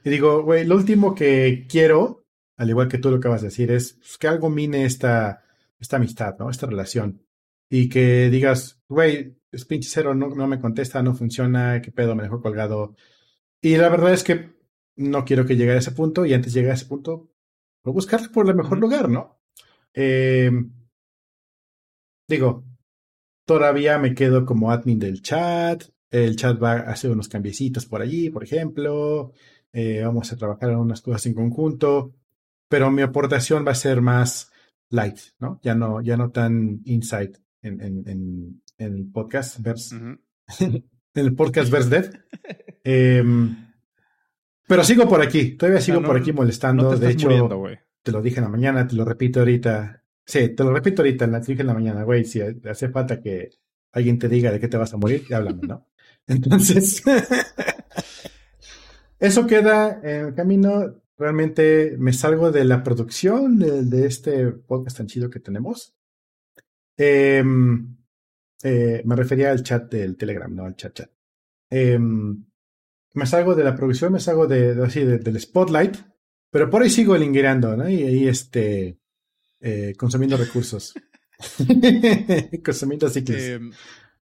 [0.04, 2.26] Y digo, güey, lo último que quiero,
[2.58, 5.42] al igual que tú lo acabas de decir, es pues, que algo mine esta,
[5.80, 6.50] esta amistad, ¿no?
[6.50, 7.22] Esta relación
[7.70, 12.14] y que digas, güey, es pinche cero, no, no me contesta, no funciona, qué pedo,
[12.14, 12.96] me dejó colgado.
[13.60, 14.56] Y la verdad es que
[14.96, 17.30] no quiero que llegue a ese punto y antes de llegar a ese punto,
[17.84, 19.40] voy a buscar por el mejor lugar, ¿no?
[19.94, 20.50] Eh,
[22.28, 22.64] digo,
[23.46, 28.02] todavía me quedo como admin del chat, el chat va a hacer unos cambiecitos por
[28.02, 29.32] allí, por ejemplo,
[29.72, 32.14] eh, vamos a trabajar en unas cosas en conjunto,
[32.68, 34.50] pero mi aportación va a ser más
[34.90, 35.60] light, ¿no?
[35.62, 39.96] Ya no, ya no tan insight en, en, en, el podcast Verse.
[40.60, 40.84] en
[41.14, 42.10] el podcast Verse Dead.
[42.84, 43.54] Em,
[44.66, 46.96] pero sigo por aquí, todavía sigo por aquí molestando.
[46.96, 47.28] de hecho,
[48.02, 50.02] te lo dije en la mañana, te lo repito ahorita.
[50.24, 52.24] Sí, te lo repito ahorita, te lo dije en la mañana, güey.
[52.24, 53.50] Si hace falta que
[53.92, 55.86] alguien te diga de qué te vas a morir, háblame, ¿no?
[56.26, 57.02] Entonces,
[59.18, 61.02] eso queda en el camino.
[61.18, 65.97] Realmente me salgo de la producción de, de este podcast tan chido que tenemos
[66.98, 67.96] Em,
[68.64, 71.10] eh, me refería al chat del Telegram, no al chat chat.
[71.70, 72.44] Em,
[73.14, 75.96] me salgo de la producción, me salgo de, así, del spotlight,
[76.50, 77.88] pero por ahí sigo lingueando, ¿no?
[77.88, 78.98] Y ahí este,
[79.60, 80.92] eh, consumiendo recursos.
[82.64, 83.42] consumiendo ciclos.
[83.42, 83.70] Em.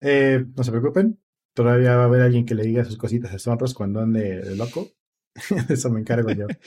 [0.01, 1.17] Eh, no se preocupen,
[1.53, 4.55] todavía va a haber alguien que le diga sus cositas a Sonros cuando ande de
[4.57, 4.91] loco.
[5.69, 6.47] Eso me encargo yo.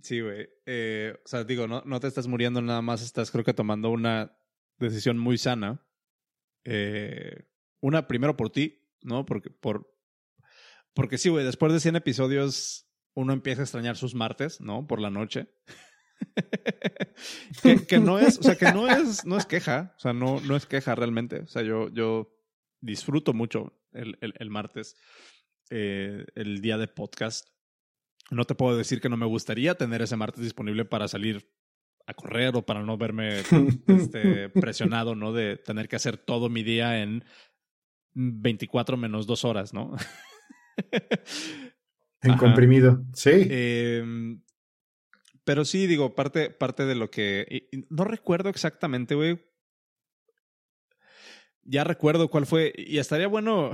[0.00, 0.44] Sí, güey.
[0.44, 4.37] o sea, digo, no, no te estás muriendo nada más, estás creo que tomando una
[4.78, 5.86] decisión muy sana.
[6.64, 7.46] Eh,
[7.80, 9.24] una, primero por ti, ¿no?
[9.24, 9.94] Porque, por,
[10.94, 14.86] porque sí, güey, después de 100 episodios uno empieza a extrañar sus martes, ¿no?
[14.86, 15.48] Por la noche.
[17.88, 20.56] que, no es, o sea, que no es, no es queja, o sea, no, no
[20.56, 21.40] es queja realmente.
[21.40, 22.36] O sea, yo, yo
[22.80, 24.96] disfruto mucho el, el, martes,
[25.70, 27.48] eh, el día de podcast.
[28.30, 31.50] No te puedo decir que no me gustaría tener ese martes disponible para salir
[32.08, 33.40] a correr o para no verme
[33.86, 35.34] este, presionado, ¿no?
[35.34, 37.22] De tener que hacer todo mi día en
[38.14, 39.94] 24 menos dos horas, ¿no?
[42.22, 43.30] en comprimido, sí.
[43.50, 44.42] Em,
[45.44, 47.68] pero sí, digo, parte, parte de lo que...
[47.90, 49.38] no recuerdo exactamente, güey.
[51.62, 52.72] Ya recuerdo cuál fue.
[52.74, 53.70] Y estaría bueno,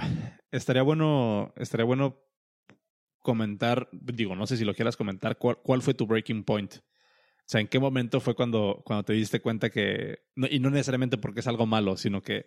[0.51, 2.21] estaría bueno, estaría bueno
[3.21, 6.81] comentar, digo, no sé si lo quieras comentar, cuál, cuál fue tu breaking point.
[7.45, 10.21] O sea, ¿en qué momento fue cuando, cuando te diste cuenta que,
[10.51, 12.47] y no necesariamente porque es algo malo, sino que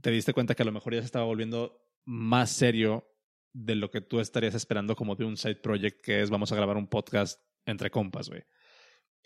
[0.00, 3.06] te diste cuenta que a lo mejor ya se estaba volviendo más serio
[3.52, 6.56] de lo que tú estarías esperando como de un side project que es vamos a
[6.56, 8.42] grabar un podcast entre compas, güey.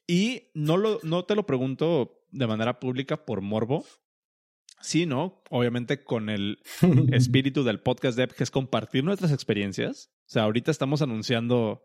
[0.07, 3.85] Y no, lo, no te lo pregunto de manera pública por morbo,
[4.81, 6.61] sino obviamente con el
[7.13, 10.11] espíritu del podcast de que es compartir nuestras experiencias.
[10.27, 11.85] O sea, ahorita estamos anunciando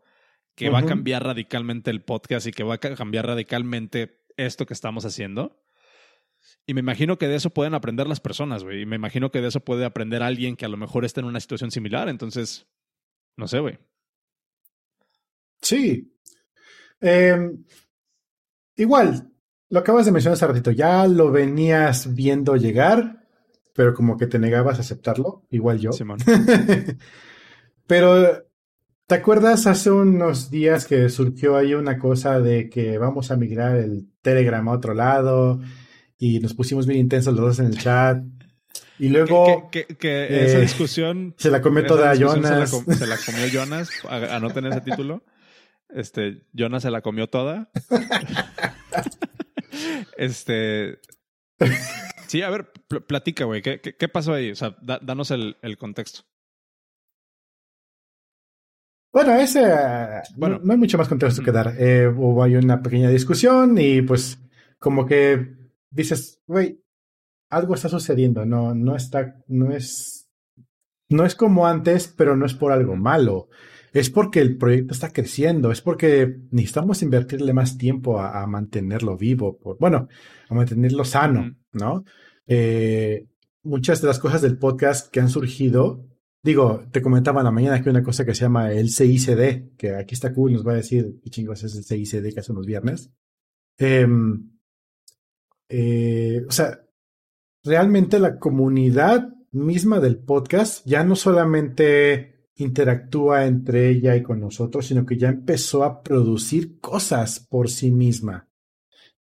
[0.54, 4.74] que va a cambiar radicalmente el podcast y que va a cambiar radicalmente esto que
[4.74, 5.64] estamos haciendo.
[6.66, 8.82] Y me imagino que de eso pueden aprender las personas, güey.
[8.82, 11.26] Y me imagino que de eso puede aprender alguien que a lo mejor está en
[11.26, 12.08] una situación similar.
[12.08, 12.66] Entonces,
[13.36, 13.78] no sé, güey.
[15.60, 16.14] Sí.
[17.00, 17.64] Em,
[18.76, 19.30] igual,
[19.68, 20.70] lo acabas de mencionar hace ratito.
[20.70, 23.26] Ya lo venías viendo llegar,
[23.74, 25.46] pero como que te negabas a aceptarlo.
[25.50, 25.90] Igual yo.
[27.86, 28.43] pero
[29.14, 33.76] ¿Te acuerdas hace unos días que surgió ahí una cosa de que vamos a migrar
[33.76, 35.60] el Telegram a otro lado
[36.18, 38.24] y nos pusimos bien intensos los dos en el chat?
[38.98, 39.70] Y luego...
[39.70, 41.32] Que, esa eh, discusión...
[41.38, 42.70] Se la comió toda Jonas.
[42.70, 45.22] Se la, comió Jonas, a, no tener ese título.
[45.90, 47.70] Este, Jonas se la comió toda.
[50.18, 50.98] este...
[52.26, 52.72] Sí, a ver,
[53.06, 53.62] platica, güey.
[53.62, 54.50] ¿Qué, ¿Qué, pasó ahí?
[54.50, 56.24] O sea, danos el, el contexto.
[59.14, 59.62] Bueno, ese,
[60.34, 61.76] bueno, no, hay mucho más contexto que dar.
[61.78, 64.40] Eh, hubo hay una pequeña discusión y pues
[64.80, 65.54] como que
[65.88, 66.82] dices, güey,
[67.48, 70.28] algo está sucediendo, no, no está, no es,
[71.08, 73.50] no es como antes, pero no es por algo malo.
[73.92, 79.56] Es porque el proyecto está creciendo, es porque necesitamos invertirle más tiempo a, mantenerlo vivo,
[79.60, 80.08] por, bueno,
[80.48, 82.04] a mantenerlo sano, ¿no?
[82.48, 83.28] Eh,
[83.62, 86.04] muchas de las cosas del podcast que han surgido
[86.44, 89.94] Digo, te comentaba en la mañana que una cosa que se llama el CICD, que
[89.94, 92.66] aquí está cool, nos va a decir qué chingos es el CICD que hacen los
[92.66, 93.10] viernes.
[93.78, 94.50] Em,
[95.70, 96.80] eh, o sea,
[97.64, 104.86] realmente la comunidad misma del podcast ya no solamente interactúa entre ella y con nosotros,
[104.86, 108.50] sino que ya empezó a producir cosas por sí misma.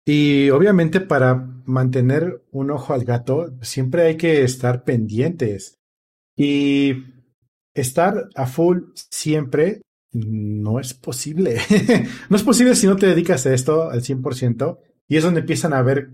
[0.07, 1.35] Y obviamente para
[1.67, 5.80] mantener un ojo al gato, siempre hay que estar pendientes.
[6.37, 7.05] Y
[7.75, 8.79] estar a full
[9.11, 11.59] siempre no es posible.
[12.29, 14.79] no es posible si no te dedicas a esto al 100%.
[15.09, 16.11] Y es donde empiezan a haber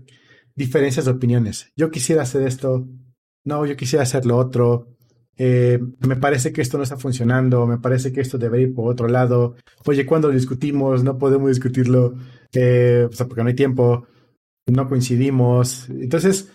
[0.55, 1.71] diferencias de opiniones.
[1.75, 2.87] Yo quisiera hacer esto.
[3.45, 4.97] No, yo quisiera hacer lo otro.
[5.37, 7.65] Eh, me parece que esto no está funcionando.
[7.65, 9.55] Me parece que esto debería ir por otro lado.
[9.85, 12.15] Oye, cuando discutimos, no podemos discutirlo
[12.53, 14.07] eh, porque no hay tiempo.
[14.67, 15.89] No coincidimos.
[15.89, 16.51] Entonces,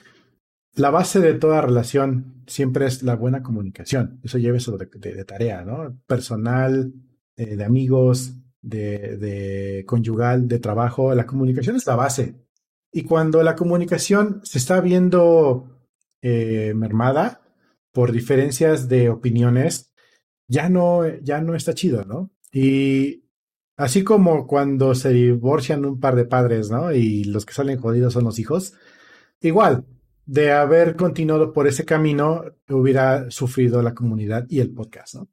[0.75, 4.21] la base de toda relación siempre es la buena comunicación.
[4.23, 5.99] Eso lleva eso de, tarea, ¿no?
[6.07, 6.93] Personal,
[7.37, 11.15] eh, de amigos, de, conyugal, de trabajo.
[11.15, 12.37] La comunicación es la base.
[12.91, 15.81] Y cuando la comunicación se está viendo
[16.23, 17.43] eh, mermada
[17.93, 19.93] por diferencias de opiniones,
[20.49, 22.31] ya no, ya no está chido, ¿no?
[22.53, 23.25] Y
[23.77, 26.93] así como cuando se divorcian un par de padres, ¿no?
[26.93, 28.75] Y los que salen jodidos son los hijos,
[29.41, 29.87] igual,
[30.33, 35.29] de haber continuado por ese camino, hubiera sufrido la comunidad y el podcast, ¿no?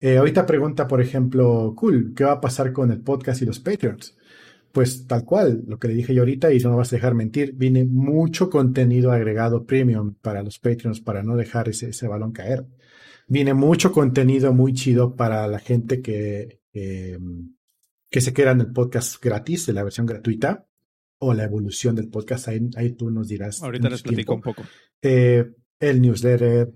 [0.00, 3.58] Eh, ahorita pregunta, por ejemplo, cool, ¿qué va a pasar con el podcast y los
[3.58, 4.16] Patreons?
[4.70, 7.14] Pues tal cual, lo que le dije yo ahorita y no me vas a dejar
[7.14, 12.64] mentir, viene mucho contenido agregado premium para los Patreons para no dejar ese, balón caer.
[13.26, 19.20] Viene mucho contenido muy chido para la gente que, que se queda en el podcast
[19.20, 20.68] gratis, de la versión gratuita
[21.18, 22.48] o la evolución del podcast.
[22.48, 23.62] Ahí, tú nos dirás.
[23.62, 24.62] Ahorita les platico un poco.
[25.02, 25.44] Eh,
[25.78, 26.72] el newsletter,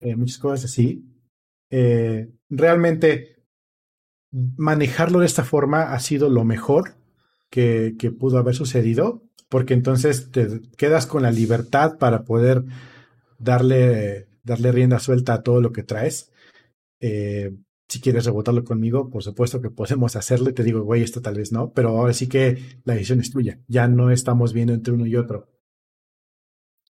[0.00, 1.04] eh, muchas cosas así.
[1.70, 3.44] Eh, realmente
[4.30, 6.94] manejarlo de esta forma ha sido lo mejor
[7.50, 12.64] que, que, pudo haber sucedido, porque entonces te quedas con la libertad para poder
[13.38, 16.32] darle, darle rienda suelta a todo lo que traes.
[17.00, 17.54] Eh,
[17.92, 21.52] si quieres rebotarlo conmigo, por supuesto que podemos hacerlo te digo, güey, esto tal vez
[21.52, 23.60] no, pero ahora sí que la decisión es tuya.
[23.68, 25.50] Ya no estamos viendo entre uno y otro.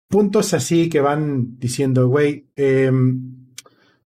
[0.08, 3.54] Puntos así que van diciendo, güey, em,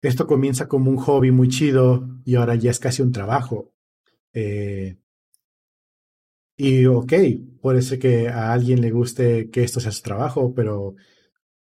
[0.01, 3.71] esto comienza como un hobby muy chido y ahora ya es casi un trabajo.
[4.33, 4.97] Eh,
[6.57, 7.13] y ok,
[7.61, 10.95] puede ser que a alguien le guste que esto sea su trabajo, pero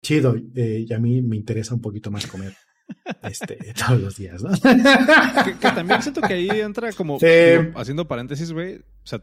[0.03, 2.55] chido, eh, y a mí me interesa un poquito más comer
[3.23, 4.51] este, todos los días, ¿no?
[4.51, 7.19] que, también siento que ahí entra como
[7.77, 8.77] haciendo paréntesis, güey.
[8.77, 9.23] O sea,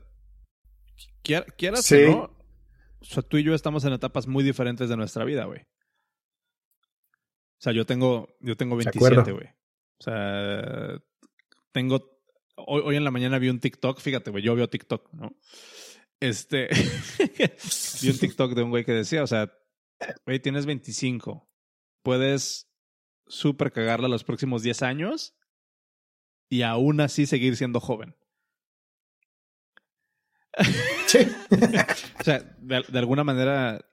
[1.24, 2.42] quieras o no,
[3.02, 5.62] o sea, tú y yo estamos en etapas muy diferentes de nuestra vida, güey.
[5.62, 9.48] O sea, yo tengo, yo tengo 27, güey.
[9.48, 11.02] O sea,
[11.72, 12.20] tengo.
[12.56, 15.36] Hoy, hoy en la mañana vi un TikTok, fíjate, güey, yo veo TikTok, ¿no?
[16.20, 16.70] Este.
[18.02, 19.52] vi un TikTok de un güey que decía, o sea,
[20.26, 21.48] güey, tienes 25.
[22.04, 22.71] Puedes
[23.32, 25.36] súper cagarla los próximos 10 años
[26.50, 28.16] y aún así seguir siendo joven.
[31.08, 31.20] Sí.
[32.20, 33.84] o sea, de, alguna manera,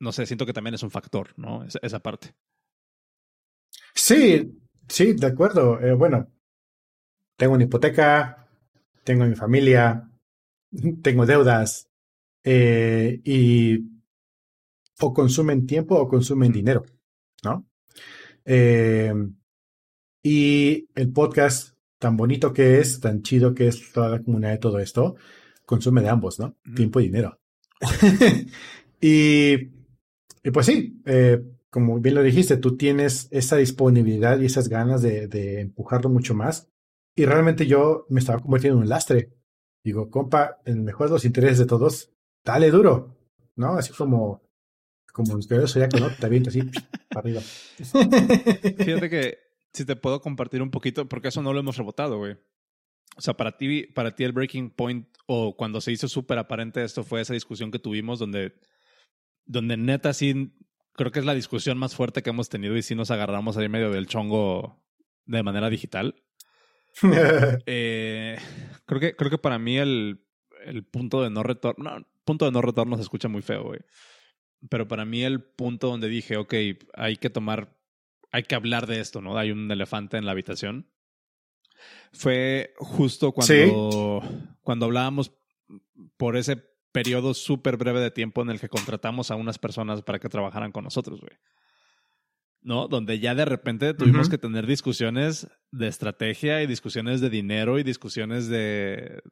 [0.00, 1.64] no sé, siento que también es un factor, ¿no?
[1.64, 2.34] Esa, parte.
[3.94, 4.58] Sí,
[4.88, 5.80] sí, de acuerdo.
[5.80, 6.26] Eh, bueno,
[7.36, 8.48] tengo una hipoteca,
[9.04, 10.10] tengo mi familia,
[11.02, 11.88] tengo deudas
[12.42, 13.78] eh, y
[15.00, 16.84] o consumen tiempo o consumen dinero,
[17.42, 17.66] ¿no?
[18.44, 19.12] Eh,
[20.22, 24.58] y el podcast, tan bonito que es, tan chido que es toda la comunidad de
[24.58, 25.16] todo esto,
[25.66, 26.56] consume de ambos, ¿no?
[26.74, 27.38] Tiempo y dinero.
[29.00, 29.54] y,
[30.42, 35.02] y, pues sí, eh, como bien lo dijiste, tú tienes esa disponibilidad y esas ganas
[35.02, 36.70] de, de empujarlo mucho más.
[37.16, 39.30] Y realmente yo me estaba convirtiendo en un lastre.
[39.84, 42.12] Digo, compa, en el mejor de los intereses de todos,
[42.44, 43.16] dale duro,
[43.56, 43.76] ¿no?
[43.76, 44.43] Así como
[45.14, 46.60] como ya que no, te aviento así
[47.08, 47.40] para arriba.
[47.40, 49.38] Fíjate que
[49.72, 52.36] si te puedo compartir un poquito, porque eso no lo hemos rebotado, güey.
[53.16, 56.82] O sea, para ti, para ti el breaking point o cuando se hizo súper aparente
[56.82, 58.54] esto fue esa discusión que tuvimos donde,
[59.44, 60.52] donde neta sí,
[60.94, 63.68] creo que es la discusión más fuerte que hemos tenido y sí nos agarramos ahí
[63.68, 64.84] medio del chongo
[65.26, 66.16] de manera digital.
[67.66, 68.36] Eh,
[68.84, 70.24] creo, que, creo que para mí el,
[70.64, 73.80] el punto de no retorno, no, punto de no retorno se escucha muy feo, güey.
[74.68, 76.54] Pero para mí el punto donde dije, ok,
[76.94, 77.76] hay que tomar,
[78.30, 79.36] hay que hablar de esto, ¿no?
[79.36, 80.90] Hay un elefante en la habitación.
[82.12, 84.22] Fue justo cuando,
[84.62, 85.32] cuando hablábamos
[86.16, 86.56] por ese
[86.92, 90.72] periodo súper breve de tiempo en el que contratamos a unas personas para que trabajaran
[90.72, 91.36] con nosotros, güey.
[92.62, 92.88] ¿no?
[92.88, 97.82] Donde ya de repente tuvimos que tener discusiones de estrategia y discusiones de dinero y
[97.82, 99.22] discusiones de,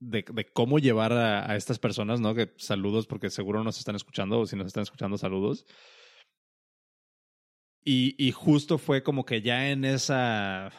[0.00, 2.34] de, cómo llevar a, estas personas, ¿no?
[2.34, 5.66] Que saludos porque seguro nos están escuchando o si nos están escuchando, saludos.
[7.84, 10.72] Y, y justo fue como que ya en esa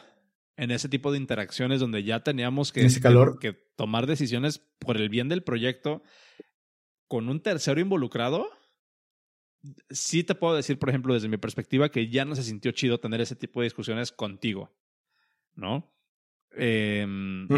[0.56, 2.86] en ese tipo de interacciones donde ya teníamos que,
[3.40, 6.02] que, tomar decisiones por el bien del proyecto
[7.08, 8.48] con un tercero involucrado,
[9.90, 13.00] sí te puedo decir, por ejemplo, desde mi perspectiva, que ya no se sintió chido
[13.00, 14.70] tener ese tipo de discusiones contigo,
[15.54, 15.92] ¿no?
[16.52, 17.48] Em,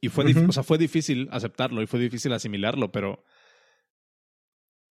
[0.00, 3.24] y fue, o sea, fue difícil aceptarlo y fue difícil asimilarlo, pero,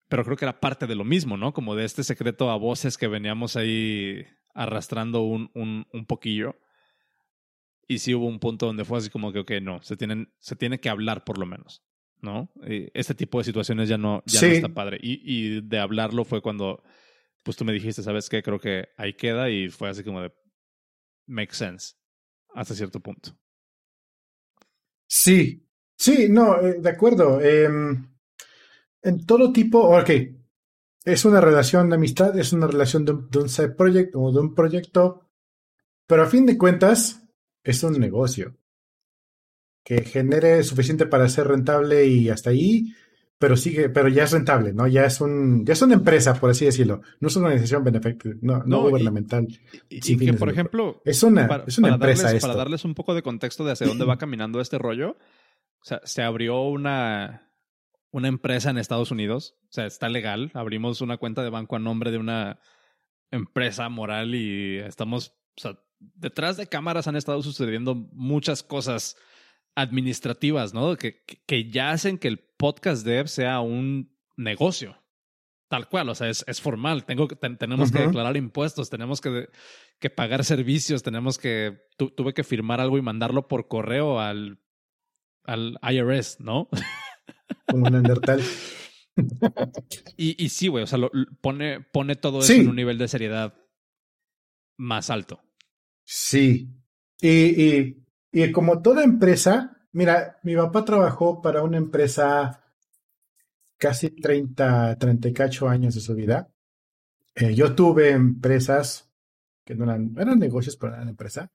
[0.09, 1.53] pero creo que era parte de lo mismo, ¿no?
[1.53, 4.25] Como de este secreto a voces que veníamos ahí
[4.55, 6.59] arrastrando un, un, un poquillo.
[7.87, 10.57] Y sí hubo un punto donde fue así como que, ok, no, se, tienen, se
[10.57, 11.83] tiene que hablar por lo menos.
[12.25, 12.51] ¿no?
[12.63, 14.99] Eh, este tipo de situaciones ya no, ya no está padre.
[15.03, 16.83] Y, y, de hablarlo fue cuando,
[17.43, 18.43] pues tú me dijiste, ¿sabes qué?
[18.43, 20.33] Creo que ahí queda y fue así como de,
[21.27, 21.95] make sense,
[22.55, 23.39] hasta cierto punto.
[25.17, 25.65] Sí,
[25.97, 27.41] sí, no, eh, de acuerdo.
[27.41, 28.05] Em,
[29.03, 30.11] en todo tipo, ok,
[31.05, 34.33] es una relación de amistad, es una relación de un, de un side project o
[34.33, 35.31] de un proyecto,
[36.07, 37.23] pero a fin de cuentas
[37.63, 38.57] es un negocio
[39.85, 42.93] que genere suficiente para ser rentable y hasta ahí,
[43.45, 44.87] pero sigue, pero ya es rentable, ¿no?
[44.87, 47.03] Ya es un, ya es una empresa, por así decirlo.
[47.21, 47.85] No es una organización
[48.41, 49.47] no, no, gubernamental.
[49.91, 53.21] Y, que, por ejemplo, es una, es una empresa darles, Para darles un poco de
[53.21, 57.53] contexto de hacia dónde va caminando este rollo, o sea, se abrió una,
[58.13, 60.51] una empresa en Estados Unidos, o sea, está legal.
[60.55, 62.61] Abrimos una cuenta de banco a nombre de una
[63.31, 69.19] empresa moral y estamos, o sea, detrás de cámaras han estado sucediendo muchas cosas
[69.75, 70.97] administrativas, ¿no?
[70.97, 74.97] Que, que ya hacen que el podcast dev sea un negocio.
[75.69, 77.05] Tal cual, o sea, es, es formal.
[77.05, 79.49] Tengo, tenemos que declarar impuestos, tenemos que,
[79.99, 81.81] que pagar servicios, tenemos que.
[81.97, 84.61] tuve que firmar algo y mandarlo por correo al,
[85.43, 86.69] al IRS, ¿no?
[87.67, 88.43] Como un Neandertal.
[90.17, 90.99] y, y sí, güey, o sea,
[91.41, 93.55] pone, pone todo eso en un nivel de seriedad
[94.77, 95.43] más alto.
[96.05, 96.69] Sí.
[97.21, 98.04] Y, y
[98.35, 102.65] y como toda empresa, mira, mi papá trabajó para una empresa
[103.79, 106.51] casi 30, 38 años de su vida.
[107.37, 109.09] Eh, yo tuve empresas
[109.65, 111.49] que no eran, eran negocios, pero eran empresa,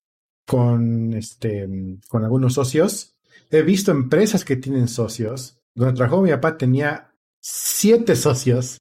[0.46, 1.68] con, este,
[2.08, 3.18] con algunos socios.
[3.52, 5.60] He visto empresas que tienen socios.
[5.76, 8.80] Donde trabajó mi papá tenía siete socios.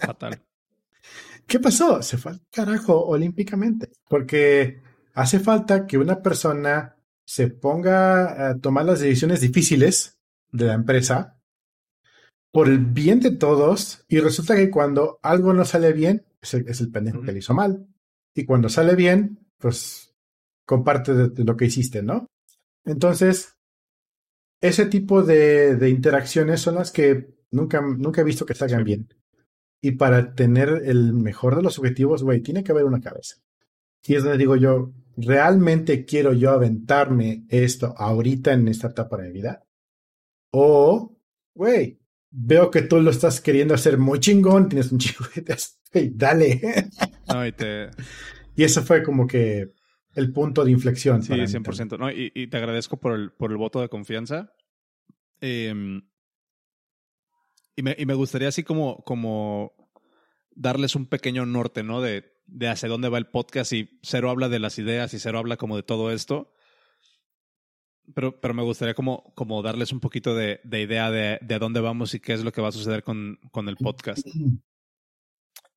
[0.00, 0.42] Fatal.
[1.46, 2.02] ¿Qué pasó?
[2.02, 3.90] Se fue al carajo olímpicamente.
[4.08, 4.80] Porque
[5.12, 6.97] hace falta que una persona
[7.28, 10.18] se ponga a tomar las decisiones difíciles
[10.50, 11.38] de la empresa
[12.50, 16.90] por el bien de todos y resulta que cuando algo no sale bien es el,
[16.90, 17.86] pendejo que le hizo mal
[18.34, 20.14] y cuando sale bien pues
[20.64, 22.28] comparte de, lo que hiciste, ¿no?
[22.86, 23.58] Entonces
[24.62, 29.12] ese tipo de, de, interacciones son las que nunca, nunca he visto que salgan bien.
[29.82, 33.36] Y para tener el mejor de los objetivos, güey, tiene que haber una cabeza.
[34.06, 39.28] Y es donde digo yo, ¿realmente quiero yo aventarme esto ahorita en esta etapa de
[39.28, 39.64] mi vida?
[40.52, 41.16] O,
[41.54, 42.00] güey,
[42.30, 46.60] veo que tú lo estás queriendo hacer muy chingón, tienes un chingo de dale.
[48.56, 49.72] y, eso fue como que
[50.14, 51.22] el punto de inflexión.
[51.22, 51.98] Sí, 100%.
[51.98, 54.52] No, y, te agradezco por el, por el voto de confianza.
[55.40, 56.02] Em,
[57.74, 59.72] y, me, y me gustaría así como, como
[60.54, 62.00] darles un pequeño norte, ¿no?
[62.00, 65.38] De de hacia dónde va el podcast y cero habla de las ideas y cero
[65.38, 66.52] habla como de todo esto.
[68.14, 71.80] Pero, pero me gustaría como, como darles un poquito de, de idea de, de, dónde
[71.80, 74.26] vamos y qué es lo que va a suceder con, con el podcast.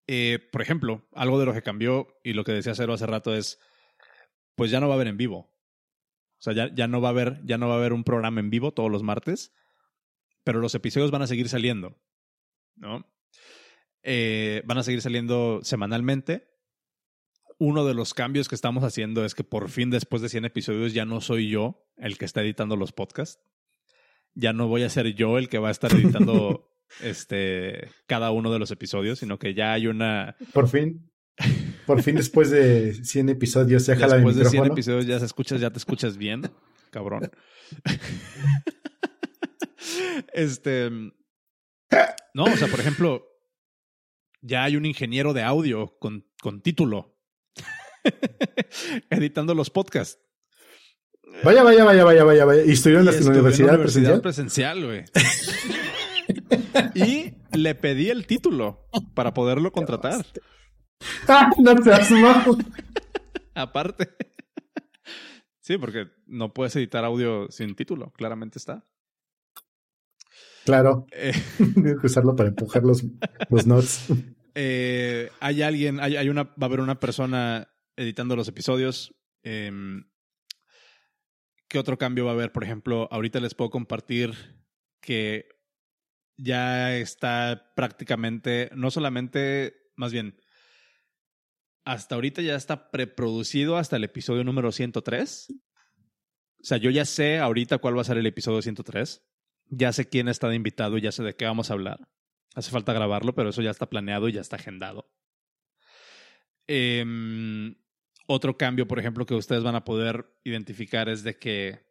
[0.08, 3.34] Eh, por ejemplo, algo de lo que cambió y lo que decía Cero hace rato
[3.34, 3.60] es,
[4.56, 5.38] pues ya no va a haber en vivo.
[5.38, 8.42] O sea, ya, ya, no va a haber, ya no va a haber un programa
[8.42, 9.54] en vivo todos los martes,
[10.44, 11.98] pero los episodios van a seguir saliendo,
[12.76, 13.10] ¿no?
[14.04, 16.51] Eh, van a seguir saliendo semanalmente
[17.62, 20.96] uno de los cambios que estamos haciendo es que por fin después de 100 episodios
[20.96, 23.40] ya no soy yo el que está editando los podcasts.
[24.34, 26.68] Ya no voy a ser yo el que va a estar editando
[27.04, 31.12] este cada uno de los episodios, sino que ya hay una Por fin.
[31.86, 35.62] Por fin, después de 100 episodios, ya jala Después de 100 episodios ya se escuchas,
[35.62, 36.42] ya te escuchas bien,
[36.90, 37.30] cabrón.
[40.34, 40.90] este.
[42.34, 43.24] No, o sea, por ejemplo,
[44.42, 47.11] ya hay un ingeniero de audio con, con título
[49.10, 50.20] editando los podcasts.
[51.44, 52.66] Vaya, vaya, vaya, vaya, vaya, vaya.
[52.66, 54.86] ¿Y estudió en la universidad, universidad presencial?
[54.86, 55.06] güey.
[56.96, 60.26] y le pedí el título para poderlo contratar.
[61.28, 61.92] Ah, no te
[63.56, 64.10] Aparte.
[65.62, 68.86] Sí, porque no puedes editar audio sin título, claramente está.
[70.66, 71.08] Claro.
[71.12, 73.04] Eh, Tienes que usarlo para empujar los,
[73.50, 74.08] los notes.
[74.54, 77.70] Eh, hay alguien, hay, hay, una, va a haber una persona
[78.02, 79.16] editando los episodios.
[79.44, 80.10] Em,
[81.68, 82.52] ¿Qué otro cambio va a haber?
[82.52, 84.34] Por ejemplo, ahorita les puedo compartir
[85.00, 85.48] que
[86.38, 90.40] ya está prácticamente, no solamente, más bien,
[91.86, 95.48] hasta ahorita ya está preproducido hasta el episodio número 103.
[95.52, 99.26] O sea, yo ya sé ahorita cuál va a ser el episodio 103.
[99.68, 102.10] Ya sé quién está de invitado y ya sé de qué vamos a hablar.
[102.54, 105.10] Hace falta grabarlo, pero eso ya está planeado y ya está agendado.
[106.68, 107.76] Em,
[108.32, 111.86] otro cambio, por ejemplo, que ustedes van a poder identificar es de que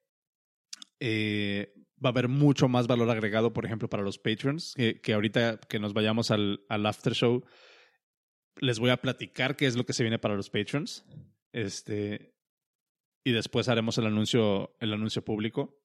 [0.98, 5.60] eh, va a haber mucho más valor agregado, por ejemplo, para los patrons, que, ahorita
[5.60, 7.44] que nos vayamos al, al, after show,
[8.56, 11.04] les voy a platicar qué es lo que se viene para los patrons.
[11.52, 12.34] Este,
[13.22, 15.78] y después haremos el anuncio, el anuncio público.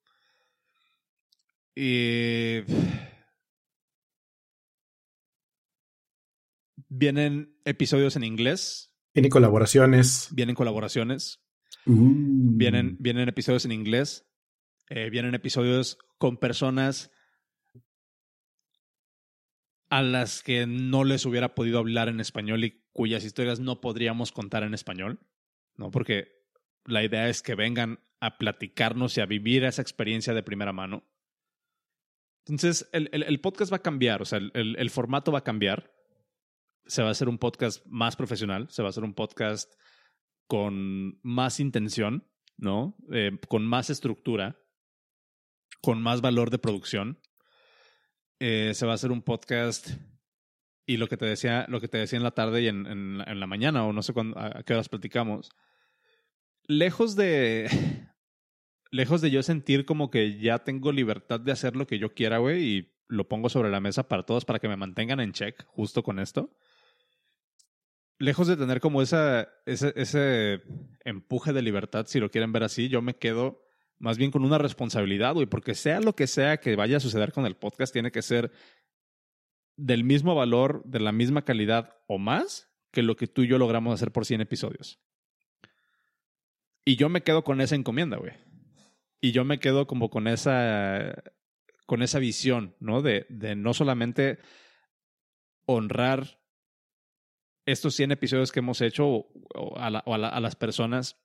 [1.76, 2.62] Y
[6.88, 10.28] vienen episodios en inglés Vienen colaboraciones.
[10.34, 11.40] Vienen colaboraciones.
[11.86, 12.58] Mm.
[12.58, 14.28] Vienen, vienen episodios en inglés.
[14.90, 17.12] Eh, vienen episodios con personas
[19.90, 24.34] a las que no les hubiera podido hablar en español y cuyas historias no podríamos
[24.34, 25.22] contar en español,
[25.76, 25.92] ¿no?
[25.92, 26.44] Porque
[26.84, 31.04] la idea es que vengan a platicarnos y a vivir esa experiencia de primera mano.
[32.46, 35.95] Entonces, el, el, podcast va a cambiar, o sea, el, el, formato va a cambiar
[36.88, 39.74] se va a hacer un podcast más profesional, se va a hacer un podcast
[40.48, 42.28] con más intención,
[42.58, 42.96] ¿no?
[43.12, 44.60] Eh, con más estructura,
[45.82, 47.20] con más valor de producción.
[48.40, 49.90] Eh, se va a hacer un podcast
[50.86, 53.40] y lo que te decía, lo que te decía en la tarde y en, en,
[53.40, 55.50] la mañana, o no sé cuándo, a qué horas platicamos.
[56.68, 57.70] Lejos de.
[58.92, 62.38] Lejos de yo sentir como que ya tengo libertad de hacer lo que yo quiera,
[62.38, 65.66] güey, y lo pongo sobre la mesa para todos para que me mantengan en check
[65.66, 66.56] justo con esto
[68.18, 70.62] lejos de tener como esa, ese, ese
[71.04, 73.64] empuje de libertad, si lo quieren ver así, yo me quedo
[73.98, 77.32] más bien con una responsabilidad, güey, porque sea lo que sea que vaya a suceder
[77.32, 78.52] con el podcast, tiene que ser
[79.78, 83.58] del mismo valor, de la misma calidad o más que lo que tú y yo
[83.58, 85.00] logramos hacer por 100 episodios.
[86.86, 88.34] Y yo me quedo con esa encomienda, güey.
[89.20, 91.24] Y yo me quedo como con esa,
[91.88, 93.02] con esa visión, ¿no?
[93.02, 94.40] De, de no solamente
[95.66, 96.40] honrar
[97.66, 99.28] estos 100 episodios que hemos hecho
[99.76, 101.18] a, a, las personas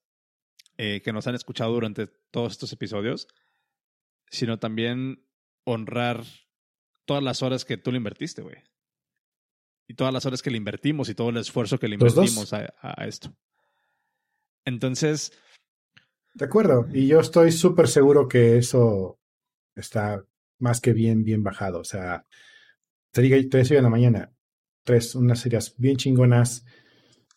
[0.79, 3.29] eh, que nos han escuchado durante todos estos episodios,
[4.31, 5.27] sino también
[5.65, 6.25] honrar
[7.05, 8.57] todas las horas que tú le invertiste, güey.
[9.87, 12.73] Y todas las horas que le invertimos y todo el esfuerzo que le invertimos a,
[12.81, 13.35] a, esto.
[14.65, 15.33] Entonces...
[16.33, 16.87] De acuerdo.
[16.93, 19.21] Y yo estoy súper seguro que eso
[19.75, 20.25] está
[20.61, 21.81] más que bien, bien bajado.
[21.81, 22.25] O sea,
[23.11, 24.33] te, digo, te decía en la mañana,
[24.91, 26.67] tres, unas series bien chingonas.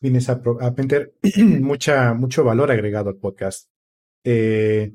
[0.02, 0.74] Vienes a, a
[1.62, 3.70] mucha, mucho valor agregado al podcast.
[4.24, 4.92] Eh,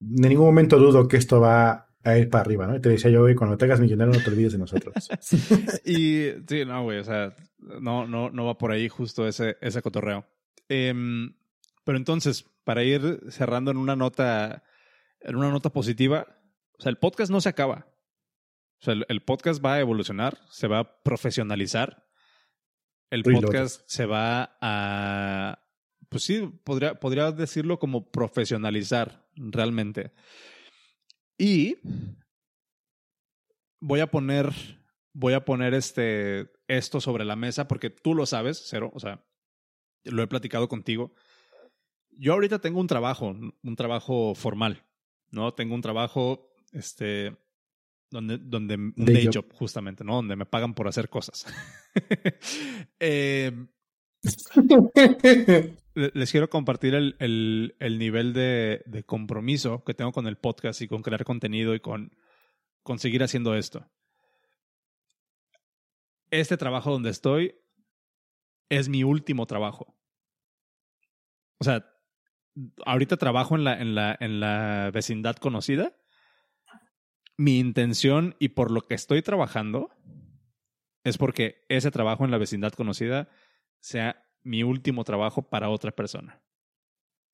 [0.00, 2.80] en ningún momento dudo que esto va a ir para arriba, ¿no?
[2.80, 4.94] te decía yo, güey, cuando te hagas millonario no te olvides de nosotros.
[5.84, 9.82] y sí, no, güey, o sea, no, no, no va por ahí justo ese, ese
[9.82, 10.24] cotorreo.
[10.68, 11.34] Em,
[11.84, 14.64] pero entonces, para ir cerrando en una nota,
[15.20, 16.26] en una nota positiva,
[16.78, 17.86] o sea, el podcast no se acaba.
[18.82, 22.04] O sea, el, podcast va a evolucionar, se va a profesionalizar.
[23.10, 25.64] El podcast se va a,
[26.08, 30.12] pues sí, podría, podría decirlo como profesionalizar realmente.
[31.38, 31.76] Y
[33.78, 34.52] voy a poner,
[35.12, 39.24] voy a poner este, esto sobre la mesa porque tú lo sabes, Cero, o sea,
[40.02, 41.14] lo he platicado contigo.
[42.10, 44.84] Yo ahorita tengo un trabajo, un trabajo formal,
[45.30, 45.54] ¿no?
[45.54, 47.36] Tengo un trabajo, este,
[48.12, 49.52] donde, donde un day, job.
[49.52, 50.16] justamente, ¿no?
[50.16, 51.46] Donde me pagan por hacer cosas.
[53.00, 53.50] eh,
[55.94, 60.80] les quiero compartir el, el, el nivel de, de, compromiso que tengo con el podcast
[60.80, 62.14] y con crear contenido y con,
[62.82, 63.90] con seguir haciendo esto.
[66.30, 67.56] Este trabajo donde estoy
[68.68, 69.94] es mi último trabajo.
[71.58, 71.84] O sea,
[72.84, 75.94] ahorita trabajo en la, en la, en la vecindad conocida.
[77.42, 79.90] Mi intención y por lo que estoy trabajando
[81.02, 83.28] es porque ese trabajo en la vecindad conocida
[83.80, 86.40] sea mi último trabajo para otra persona.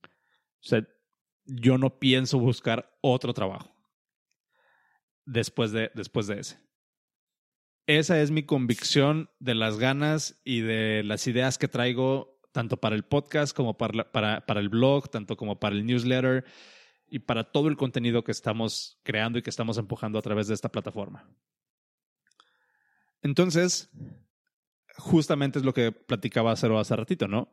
[0.03, 0.09] O
[0.63, 0.89] sea,
[1.45, 3.77] yo no pienso buscar otro trabajo
[5.27, 6.59] después de, después de ese.
[7.87, 12.97] Esa es mi convicción de las ganas y de las ideas que traigo tanto para
[12.97, 16.47] el podcast como para, para, para el blog, tanto como para el newsletter
[17.11, 20.55] y para todo el contenido que estamos creando y que estamos empujando a través de
[20.55, 21.29] esta plataforma.
[23.23, 23.91] Entonces,
[24.97, 27.51] justamente es lo que platicaba Cero hace ratito, ¿no?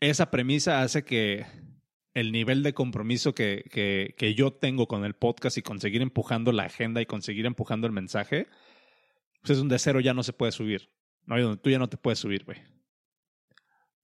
[0.00, 1.46] Esa premisa hace que
[2.14, 6.52] el nivel de compromiso que, que, que, yo tengo con el podcast y conseguir empujando
[6.52, 8.48] la agenda y conseguir empujando el mensaje,
[9.40, 10.90] pues es un de cero ya no se puede subir.
[11.26, 12.58] No hay donde tú ya no te puedes subir, güey.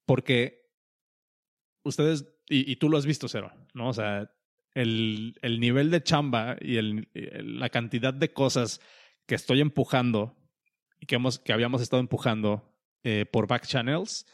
[0.05, 0.64] Porque
[1.85, 3.89] ustedes, y, y, tú lo has visto, cero, ¿no?
[3.89, 4.31] O sea,
[4.75, 8.81] el, el nivel de chamba y el, la cantidad de cosas
[9.27, 10.37] que estoy empujando
[11.01, 12.75] y que, hemos, que habíamos estado empujando
[13.05, 14.27] eh, por back channels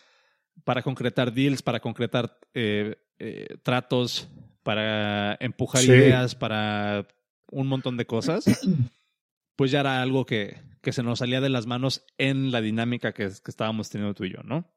[0.64, 4.28] para concretar deals, para concretar eh, eh, tratos,
[4.62, 7.06] para empujar ideas, para
[7.50, 8.44] un montón de cosas,
[9.56, 13.12] pues ya era algo que, que se nos salía de las manos en la dinámica
[13.12, 14.70] que, que estábamos teniendo tú y yo, ¿no?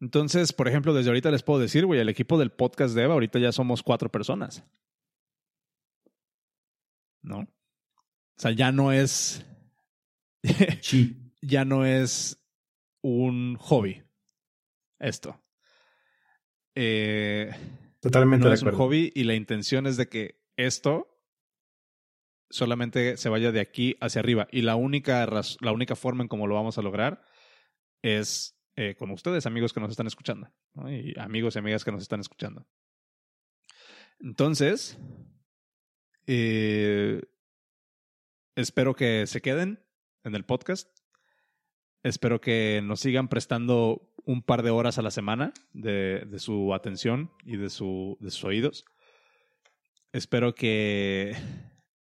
[0.00, 3.14] Entonces, por ejemplo, desde ahorita les puedo decir, güey, el equipo del podcast de Eva,
[3.14, 4.64] ahorita ya somos cuatro personas.
[7.22, 7.38] ¿No?
[7.38, 9.44] O sea, ya no es.
[11.40, 12.38] ya no es
[13.02, 14.02] un hobby.
[14.98, 15.42] Esto.
[16.74, 17.50] Eh,
[18.00, 21.16] Totalmente no es un hobby y la intención es de que esto
[22.50, 24.46] solamente se vaya de aquí hacia arriba.
[24.52, 27.24] Y la única, la única forma en cómo lo vamos a lograr
[28.02, 30.52] es eh, con ustedes, amigos que nos están escuchando.
[30.86, 32.66] Y amigos y amigas que nos están escuchando.
[34.20, 34.98] Entonces,
[36.26, 37.22] eh,
[38.54, 39.82] espero que se queden
[40.24, 40.90] en el podcast.
[42.02, 46.74] Espero que nos sigan prestando un par de horas a la semana de, de su
[46.74, 48.84] atención y de, su, de sus oídos.
[50.12, 51.34] Espero que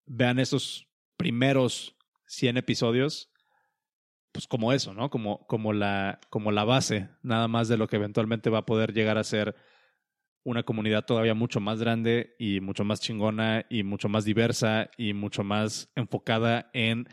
[0.06, 0.88] vean esos
[1.18, 1.96] primeros
[2.26, 3.33] 100 episodios
[4.34, 5.10] pues como eso, ¿no?
[5.10, 8.92] Como, como, la, como la base, nada más de lo que eventualmente va a poder
[8.92, 9.56] llegar a ser
[10.44, 15.14] una comunidad todavía mucho más grande y mucho más chingona y mucho más diversa y
[15.14, 17.08] mucho más enfocada en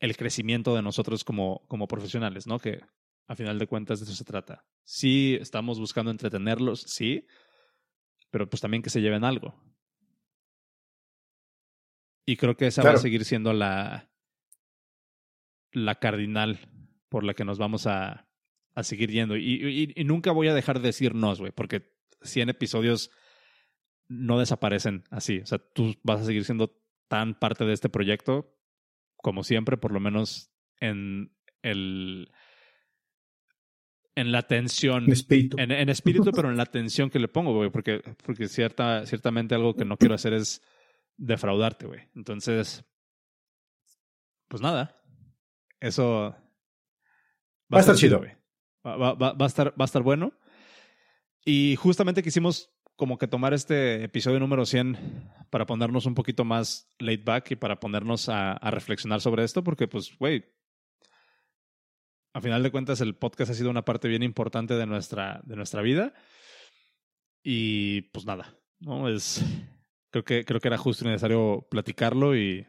[0.00, 2.58] el crecimiento de nosotros como, como profesionales, ¿no?
[2.58, 2.80] Que
[3.28, 4.66] a final de cuentas de eso se trata.
[4.84, 7.26] Sí, estamos buscando entretenerlos, sí,
[8.30, 9.54] pero pues también que se lleven algo.
[12.26, 14.07] Y creo que esa va a seguir siendo la,
[15.72, 16.58] la cardinal
[17.08, 18.28] por la que nos vamos a,
[18.74, 19.36] a seguir yendo.
[19.36, 21.92] Y, y, nunca voy a dejar de decir nos, güey, porque
[22.22, 23.10] 100 episodios
[24.08, 25.40] no desaparecen así.
[25.40, 28.54] O sea, tú vas a seguir siendo tan parte de este proyecto
[29.16, 32.30] como siempre, por lo menos en el
[34.14, 35.04] en la atención.
[35.04, 35.56] En espíritu.
[35.58, 39.54] En, en espíritu, pero en la atención que le pongo, güey, porque, porque cierta, ciertamente
[39.54, 40.60] algo que no quiero hacer es
[41.16, 42.00] defraudarte, güey.
[42.16, 42.84] Entonces,
[44.48, 44.97] pues nada,
[45.80, 46.34] eso
[47.72, 48.18] va, a estar chido.
[48.18, 48.32] güey.
[48.86, 50.32] Va, va, va, a estar, va a estar bueno.
[51.44, 56.90] Y justamente quisimos como que tomar este episodio número 100 para ponernos un poquito más
[56.98, 60.44] laid back y para ponernos a, a reflexionar sobre esto, porque pues, güey,
[62.32, 65.56] a final de cuentas el podcast ha sido una parte bien importante de nuestra, de
[65.56, 66.14] nuestra vida.
[67.42, 69.08] Y pues nada, ¿no?
[69.08, 69.44] Es,
[70.10, 72.66] creo que, creo que era justo y necesario platicarlo y,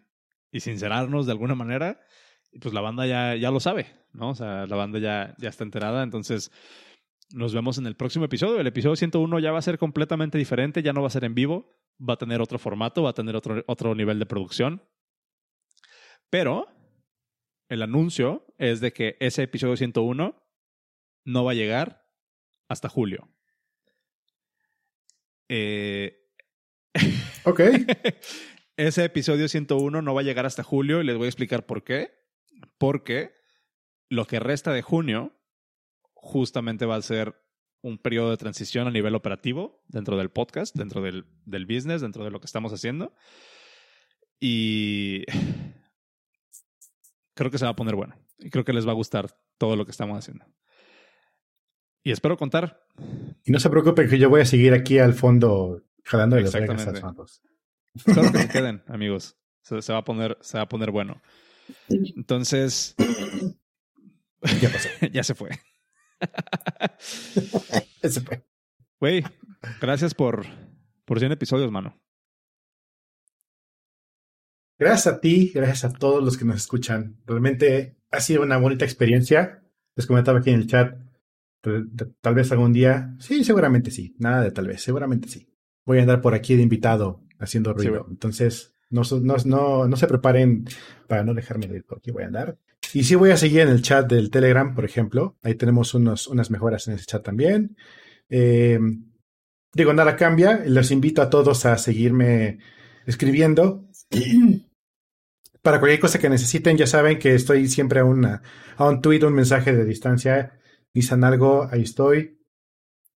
[0.51, 2.01] y sincerarnos de alguna manera.
[2.51, 4.29] Y pues la banda ya, ya lo sabe, ¿no?
[4.29, 6.03] O sea, la banda ya, ya está enterada.
[6.03, 6.51] Entonces,
[7.31, 8.59] nos vemos en el próximo episodio.
[8.59, 11.35] El episodio 101 ya va a ser completamente diferente, ya no va a ser en
[11.35, 14.83] vivo, va a tener otro formato, va a tener otro, otro nivel de producción.
[16.29, 16.67] Pero
[17.69, 20.35] el anuncio es de que ese episodio 101
[21.25, 22.05] no va a llegar
[22.67, 23.29] hasta julio.
[25.47, 26.19] Eh,
[27.43, 27.61] Ok.
[28.77, 31.83] Ese episodio 101 no va a llegar hasta julio y les voy a explicar por
[31.83, 32.11] qué.
[32.77, 33.33] Porque
[34.09, 35.33] lo que resta de junio
[36.13, 37.35] justamente va a ser
[37.81, 42.23] un periodo de transición a nivel operativo dentro del podcast, dentro del, del business, dentro
[42.23, 43.13] de lo que estamos haciendo.
[44.39, 45.25] Y
[47.35, 48.15] creo que se va a poner bueno.
[48.39, 50.45] Y creo que les va a gustar todo lo que estamos haciendo.
[52.03, 52.81] Y espero contar.
[53.43, 56.55] Y no se preocupen que yo voy a seguir aquí al fondo jalando de las
[56.55, 57.01] Exactamente.
[57.93, 59.37] Espero que se queden, amigos.
[59.61, 61.21] Se, se, va a poner, se va a poner bueno.
[61.89, 62.95] Entonces,
[64.61, 64.89] Ya pasó.
[65.11, 65.49] ya se fue.
[68.03, 68.43] ya se fue.
[68.99, 69.23] Güey,
[69.81, 70.45] gracias por,
[71.05, 71.99] por 100 episodios, mano.
[74.77, 77.17] Gracias a ti, gracias a todos los que nos escuchan.
[77.25, 79.61] Realmente ha sido una bonita experiencia.
[79.95, 80.97] Les comentaba aquí en el chat.
[82.21, 83.15] Tal vez algún día.
[83.19, 84.15] Sí, seguramente sí.
[84.19, 85.53] Nada de tal vez, seguramente sí.
[85.85, 88.07] Voy a andar por aquí de invitado haciendo ruido.
[88.09, 89.03] Entonces, no,
[89.45, 90.65] no, no, se preparen
[91.07, 92.11] para no dejarme de ir por aquí.
[92.11, 92.57] Voy a andar.
[92.93, 95.37] Y sí voy a seguir en el chat del Telegram, por ejemplo.
[95.43, 97.77] Ahí tenemos unos, unas mejoras en ese chat también.
[98.29, 98.79] Eh,
[99.73, 100.63] digo, nada cambia.
[100.65, 102.59] Les invito a todos a seguirme
[103.05, 103.87] escribiendo.
[105.61, 108.41] Para cualquier cosa que necesiten, ya saben que estoy siempre a, una,
[108.77, 110.59] a un tweet, un mensaje de distancia.
[110.93, 112.39] Dicen algo, ahí estoy.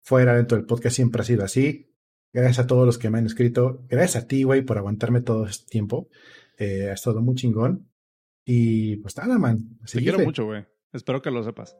[0.04, 1.93] Fuera dentro del podcast siempre ha sido así.
[2.34, 3.85] Gracias a todos los que me han escrito.
[3.88, 6.10] Gracias a ti, güey, por aguantarme todo este tiempo.
[6.57, 7.88] Eh, ha estado muy chingón.
[8.43, 9.77] Y pues nada, man.
[9.89, 10.65] Te quiero mucho, güey.
[10.91, 11.77] Espero que lo sepas.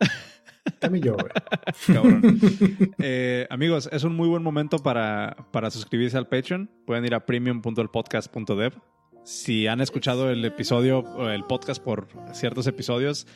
[0.80, 1.28] También yo, güey.
[1.86, 2.40] Cabrón.
[2.98, 6.70] Eh, amigos, es un muy buen momento para, para suscribirse al Patreon.
[6.86, 8.72] Pueden ir a premium.elpodcast.dev
[9.26, 13.26] si han escuchado el episodio, el podcast por ciertos episodios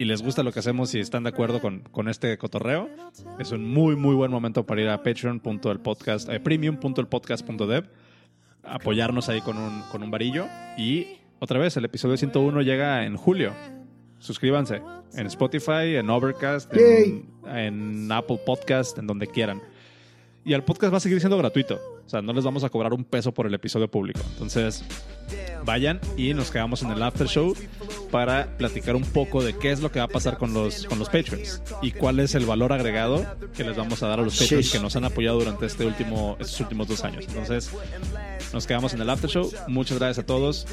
[0.00, 2.88] y les gusta lo que hacemos y están de acuerdo con, con este cotorreo,
[3.38, 7.84] es un muy, muy buen momento para ir a patreon.elpodcast, eh, premium.elpodcast.dev,
[8.62, 10.46] apoyarnos ahí con un, con un varillo.
[10.78, 13.52] Y otra vez, el episodio 101 llega en julio.
[14.18, 14.80] Suscríbanse
[15.12, 19.60] en Spotify, en Overcast, en, en Apple Podcast, en donde quieran.
[20.46, 21.78] Y el podcast va a seguir siendo gratuito.
[22.10, 24.18] O sea, no les vamos a cobrar un peso por el episodio público.
[24.32, 24.82] Entonces,
[25.64, 27.54] vayan y nos quedamos en el after show
[28.10, 30.98] para platicar un poco de qué es lo que va a pasar con los, con
[30.98, 33.24] los patrons y cuál es el valor agregado
[33.56, 36.36] que les vamos a dar a los patrons que nos han apoyado durante este último,
[36.40, 37.26] estos últimos dos años.
[37.28, 37.70] Entonces,
[38.52, 39.48] nos quedamos en el after show.
[39.68, 40.66] Muchas gracias a todos.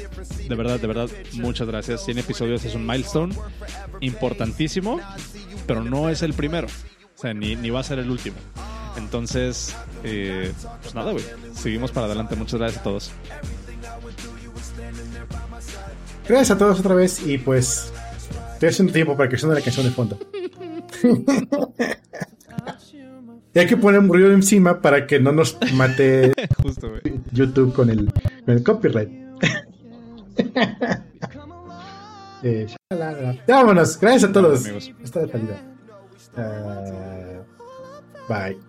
[0.48, 2.04] De verdad, de verdad, muchas gracias.
[2.04, 3.32] 100 episodios es un milestone
[4.00, 5.00] importantísimo,
[5.68, 6.66] pero no es el primero.
[7.16, 8.38] O sea, ni, ni va a ser el último.
[8.98, 10.52] Entonces, eh,
[10.82, 11.24] pues nada, güey.
[11.54, 12.36] Seguimos para adelante.
[12.36, 13.10] Muchas gracias a todos.
[16.28, 17.90] Gracias a todos otra vez y pues
[18.52, 20.18] estoy haciendo tiempo para que suene la canción de fondo.
[23.54, 26.34] y hay que poner un ruido encima para que no nos mate
[27.32, 28.12] YouTube con el,
[28.44, 29.08] con el copyright.
[32.42, 32.66] eh,
[33.46, 34.66] vámonos, gracias a todos.
[35.02, 35.62] Hasta de salida.
[36.36, 37.42] Uh,
[38.28, 38.67] bye.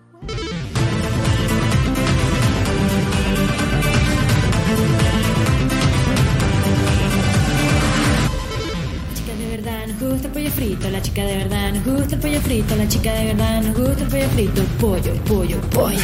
[10.10, 13.12] Gusta el pollo frito, la chica de verdad nos gusta el pollo frito, la chica
[13.12, 15.98] de verdad nos gusta el pollo frito, pollo, pollo, pollo.